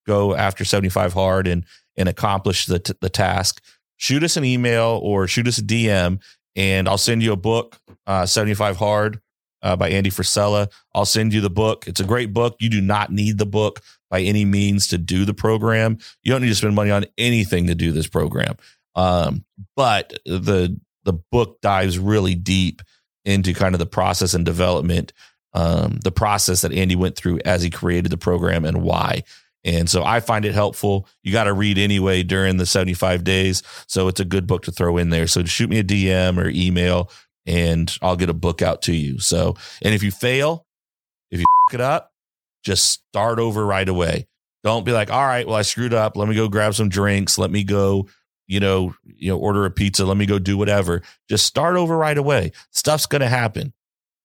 go 0.05 0.35
after 0.35 0.63
75 0.63 1.13
hard 1.13 1.47
and 1.47 1.65
and 1.97 2.09
accomplish 2.09 2.65
the 2.65 2.77
t- 2.79 2.93
the 2.99 3.09
task, 3.09 3.63
shoot 3.97 4.23
us 4.23 4.37
an 4.37 4.45
email 4.45 4.99
or 5.03 5.27
shoot 5.27 5.47
us 5.47 5.57
a 5.57 5.63
DM, 5.63 6.21
and 6.55 6.87
I'll 6.87 6.97
send 6.97 7.23
you 7.23 7.31
a 7.31 7.37
book. 7.37 7.79
Uh, 8.07 8.25
75 8.25 8.77
hard 8.77 9.19
uh, 9.61 9.75
by 9.75 9.89
Andy 9.89 10.09
Frisella. 10.11 10.71
I'll 10.93 11.05
send 11.05 11.33
you 11.33 11.41
the 11.41 11.49
book. 11.49 11.87
It's 11.87 11.99
a 11.99 12.05
great 12.05 12.33
book. 12.33 12.55
You 12.59 12.69
do 12.69 12.81
not 12.81 13.11
need 13.11 13.37
the 13.37 13.45
book 13.45 13.81
by 14.09 14.21
any 14.21 14.45
means 14.45 14.87
to 14.89 14.97
do 14.97 15.25
the 15.25 15.33
program. 15.33 15.97
You 16.23 16.31
don't 16.31 16.41
need 16.41 16.49
to 16.49 16.55
spend 16.55 16.75
money 16.75 16.91
on 16.91 17.05
anything 17.17 17.67
to 17.67 17.75
do 17.75 17.91
this 17.91 18.07
program. 18.07 18.55
Um, 18.95 19.43
but 19.75 20.13
the 20.25 20.79
the 21.03 21.13
book 21.13 21.59
dives 21.61 21.99
really 21.99 22.35
deep 22.35 22.81
into 23.25 23.53
kind 23.53 23.75
of 23.75 23.79
the 23.79 23.85
process 23.85 24.33
and 24.33 24.45
development, 24.45 25.13
um, 25.53 25.99
the 26.03 26.11
process 26.11 26.61
that 26.61 26.73
Andy 26.73 26.95
went 26.95 27.15
through 27.15 27.39
as 27.45 27.61
he 27.61 27.69
created 27.69 28.11
the 28.11 28.17
program 28.17 28.65
and 28.65 28.81
why. 28.81 29.23
And 29.65 29.89
so 29.89 30.03
I 30.03 30.19
find 30.19 30.45
it 30.45 30.53
helpful. 30.53 31.07
You 31.23 31.31
got 31.31 31.45
to 31.45 31.53
read 31.53 31.79
anyway 31.79 32.21
during 32.21 32.57
the 32.57 32.67
75 32.67 33.23
days. 33.23 33.63
So 33.87 34.07
it's 34.07 34.19
a 34.19 34.25
good 34.25 34.45
book 34.45 34.63
to 34.63 34.71
throw 34.71 34.97
in 34.97 35.09
there. 35.09 35.25
So 35.25 35.43
shoot 35.43 35.69
me 35.69 35.79
a 35.79 35.83
DM 35.83 36.37
or 36.37 36.47
email 36.47 37.09
and 37.47 37.95
I'll 38.01 38.15
get 38.15 38.29
a 38.29 38.33
book 38.33 38.61
out 38.61 38.83
to 38.83 38.93
you. 38.95 39.19
So, 39.19 39.55
and 39.81 39.93
if 39.93 40.03
you 40.03 40.11
fail, 40.11 40.65
if 41.31 41.39
you 41.39 41.45
f- 41.69 41.73
it 41.73 41.81
up, 41.81 42.11
just 42.63 42.89
start 42.91 43.39
over 43.39 43.65
right 43.65 43.87
away. 43.89 44.27
Don't 44.63 44.85
be 44.85 44.91
like, 44.91 45.11
all 45.11 45.25
right, 45.25 45.45
well, 45.45 45.55
I 45.55 45.61
screwed 45.63 45.93
up. 45.93 46.15
Let 46.15 46.27
me 46.27 46.35
go 46.35 46.47
grab 46.47 46.73
some 46.73 46.89
drinks. 46.89 47.37
Let 47.37 47.51
me 47.51 47.63
go, 47.63 48.07
you 48.47 48.59
know, 48.59 48.95
you 49.03 49.31
know, 49.31 49.37
order 49.37 49.65
a 49.65 49.71
pizza. 49.71 50.05
Let 50.05 50.17
me 50.17 50.25
go 50.25 50.39
do 50.39 50.57
whatever. 50.57 51.01
Just 51.29 51.45
start 51.45 51.75
over 51.75 51.95
right 51.97 52.17
away. 52.17 52.51
Stuff's 52.71 53.05
going 53.05 53.21
to 53.21 53.27
happen. 53.27 53.73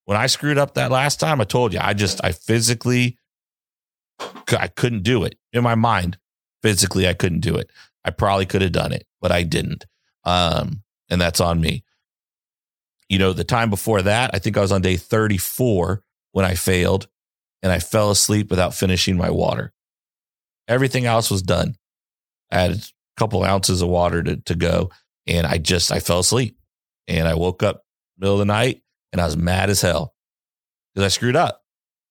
When 0.07 0.17
I 0.17 0.27
screwed 0.27 0.59
up 0.59 0.75
that 0.75 0.91
last 0.91 1.21
time, 1.21 1.41
I 1.41 1.45
told 1.45 1.73
you, 1.75 1.81
I 1.83 1.93
just, 1.93 2.25
I 2.25 2.33
physically, 2.33 3.19
I 4.59 4.69
couldn't 4.69 5.03
do 5.03 5.25
it 5.25 5.37
in 5.53 5.63
my 5.63 5.75
mind. 5.75 6.19
Physically, 6.63 7.09
I 7.09 7.15
couldn't 7.15 7.41
do 7.41 7.57
it. 7.57 7.71
I 8.05 8.11
probably 8.11 8.47
could 8.47 8.63
have 8.63 8.73
done 8.73 8.93
it, 8.93 9.07
but 9.21 9.33
I 9.33 9.43
didn't. 9.43 9.87
Um, 10.25 10.83
and 11.09 11.21
that's 11.21 11.41
on 11.41 11.61
me 11.61 11.85
you 13.11 13.19
know, 13.19 13.33
the 13.33 13.45
time 13.45 13.69
before 13.71 14.03
that, 14.03 14.31
I 14.33 14.39
think 14.39 14.57
I 14.57 14.61
was 14.61 14.71
on 14.71 14.83
day 14.83 14.97
34 14.97 16.01
when 16.31 16.45
I 16.45 16.55
failed 16.55 17.09
and 17.61 17.73
I 17.73 17.81
fell 17.81 18.13
asleep 18.13 18.51
without 18.51 18.73
finishing 18.73 19.17
my 19.17 19.31
water. 19.31 19.73
Everything 20.69 21.07
else 21.07 21.29
was 21.29 21.43
done. 21.43 21.75
I 22.53 22.61
had 22.61 22.71
a 22.71 22.81
couple 23.17 23.43
ounces 23.43 23.83
of 23.83 23.89
water 23.89 24.23
to, 24.23 24.37
to 24.37 24.55
go 24.55 24.91
and 25.27 25.45
I 25.45 25.59
just, 25.59 25.91
I 25.91 25.99
fell 25.99 26.21
asleep 26.21 26.57
and 27.09 27.27
I 27.27 27.35
woke 27.35 27.65
up 27.65 27.83
middle 28.17 28.37
of 28.37 28.39
the 28.39 28.45
night 28.45 28.81
and 29.13 29.21
I 29.21 29.25
was 29.25 29.37
mad 29.37 29.71
as 29.71 29.81
hell 29.81 30.15
because 30.95 31.05
I 31.05 31.09
screwed 31.09 31.37
up 31.37 31.60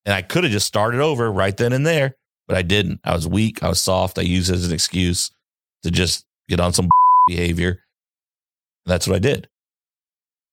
and 0.06 0.14
I 0.14 0.22
could 0.22 0.44
have 0.44 0.52
just 0.54 0.68
started 0.68 1.02
over 1.02 1.32
right 1.32 1.56
then 1.56 1.74
and 1.74 1.86
there, 1.86 2.16
but 2.48 2.58
I 2.58 2.62
didn't. 2.62 3.00
I 3.04 3.14
was 3.14 3.28
weak. 3.28 3.64
I 3.64 3.70
was 3.70 3.82
soft. 3.82 4.18
I 4.18 4.24
used 4.24 4.50
it 4.50 4.56
as 4.56 4.68
an 4.68 4.74
excuse 4.74 5.32
to 5.84 5.92
just 5.92 6.26
get 6.48 6.60
on 6.60 6.74
some 6.74 6.90
behavior. 7.28 7.84
That's 8.86 9.08
what 9.08 9.16
I 9.16 9.20
did. 9.20 9.48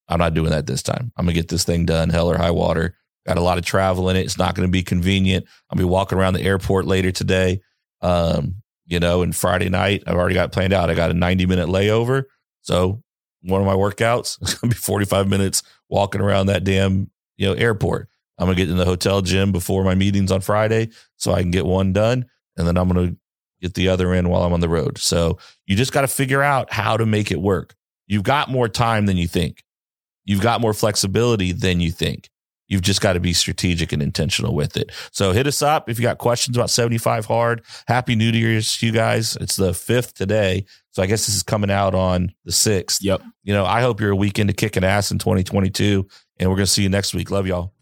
I'm 0.09 0.18
not 0.18 0.35
doing 0.35 0.50
that 0.50 0.66
this 0.66 0.82
time. 0.82 1.12
I'm 1.16 1.24
gonna 1.24 1.32
get 1.32 1.48
this 1.48 1.64
thing 1.64 1.85
done, 1.87 2.11
hell 2.11 2.30
or 2.30 2.37
high 2.37 2.50
water. 2.50 2.96
Got 3.26 3.38
a 3.38 3.42
lot 3.42 3.59
of 3.59 3.64
travel 3.64 4.09
in 4.09 4.16
it. 4.16 4.24
It's 4.24 4.38
not 4.38 4.54
gonna 4.54 4.68
be 4.68 4.82
convenient. 4.82 5.46
I'll 5.70 5.78
be 5.78 5.85
walking 5.85 6.18
around 6.18 6.35
the 6.35 6.42
airport 6.42 6.87
later 6.87 7.11
today. 7.11 7.61
Um, 8.02 8.62
you 8.87 9.00
know, 9.00 9.22
and 9.22 9.35
Friday 9.35 9.68
night, 9.68 10.04
I've 10.06 10.16
already 10.16 10.35
got 10.35 10.52
planned 10.52 10.72
out. 10.72 10.90
I 10.90 10.94
got 10.94 11.11
a 11.11 11.14
90 11.14 11.46
minute 11.46 11.68
layover. 11.68 12.24
So 12.62 13.02
one 13.42 13.61
of 13.61 13.66
my 13.66 13.74
workouts 13.74 14.40
is 14.42 14.54
gonna 14.54 14.70
be 14.70 14.76
45 14.76 15.28
minutes 15.28 15.62
walking 15.88 16.20
around 16.20 16.46
that 16.46 16.64
damn, 16.64 17.11
you 17.37 17.46
know, 17.48 17.54
airport. 17.54 18.09
I'm 18.38 18.46
gonna 18.46 18.57
get 18.57 18.70
in 18.70 18.77
the 18.77 18.85
hotel 18.85 19.22
gym 19.22 19.53
before 19.53 19.85
my 19.85 19.94
meetings 19.94 20.31
on 20.31 20.40
Friday 20.40 20.90
so 21.16 21.33
I 21.33 21.42
can 21.42 21.51
get 21.51 21.66
one 21.66 21.92
done. 21.92 22.27
And 22.57 22.66
then 22.66 22.77
I'm 22.77 22.88
gonna 22.88 23.16
get 23.61 23.75
the 23.75 23.88
other 23.88 24.14
in 24.14 24.29
while 24.29 24.42
I'm 24.42 24.53
on 24.53 24.61
the 24.61 24.68
road. 24.68 24.99
So 24.99 25.38
you 25.66 25.77
just 25.77 25.92
got 25.92 26.03
to 26.03 26.09
figure 26.09 26.42
out 26.42 26.72
how 26.72 26.96
to 26.96 27.07
make 27.07 27.31
it 27.31 27.40
work. 27.40 27.75
You've 28.07 28.22
got 28.22 28.51
more 28.51 28.68
time 28.68 29.07
than 29.07 29.16
you 29.16 29.27
think. 29.27 29.64
You've 30.25 30.42
got 30.42 30.61
more 30.61 30.75
flexibility 30.75 31.53
than 31.53 31.81
you 31.81 31.90
think. 31.90 32.29
You've 32.68 32.83
just 32.83 33.01
got 33.01 33.12
to 33.12 33.20
be 33.20 33.33
strategic 33.33 33.92
and 33.92 34.03
intentional 34.03 34.55
with 34.55 34.77
it. 34.77 34.90
So 35.12 35.31
hit 35.31 35.46
us 35.46 35.62
up 35.62 35.88
if 35.88 36.01
you 36.01 36.03
got 36.03 36.18
questions 36.18 36.57
about 36.57 36.68
75 36.68 37.25
hard. 37.25 37.62
Happy 37.87 38.16
New 38.16 38.33
Year's 38.33 38.77
to 38.79 38.87
you 38.87 38.92
guys. 38.92 39.37
It's 39.40 39.55
the 39.55 39.72
fifth 39.72 40.14
today. 40.14 40.64
So 40.90 41.03
I 41.03 41.07
guess 41.07 41.27
this 41.27 41.37
is 41.37 41.44
coming 41.44 41.70
out 41.70 41.94
on 41.94 42.33
the 42.44 42.51
sixth. 42.51 43.03
Yep. 43.03 43.22
You 43.44 43.55
know, 43.55 43.64
I 43.64 43.83
hope 43.83 44.01
you're 44.01 44.11
a 44.11 44.16
weekend 44.16 44.49
to 44.49 44.55
kicking 44.55 44.83
ass 44.83 45.12
in 45.12 45.18
2022. 45.18 46.09
And 46.38 46.51
we're 46.51 46.57
going 46.57 46.66
to 46.66 46.72
see 46.72 46.83
you 46.83 46.88
next 46.88 47.14
week. 47.14 47.31
Love 47.31 47.46
y'all. 47.46 47.75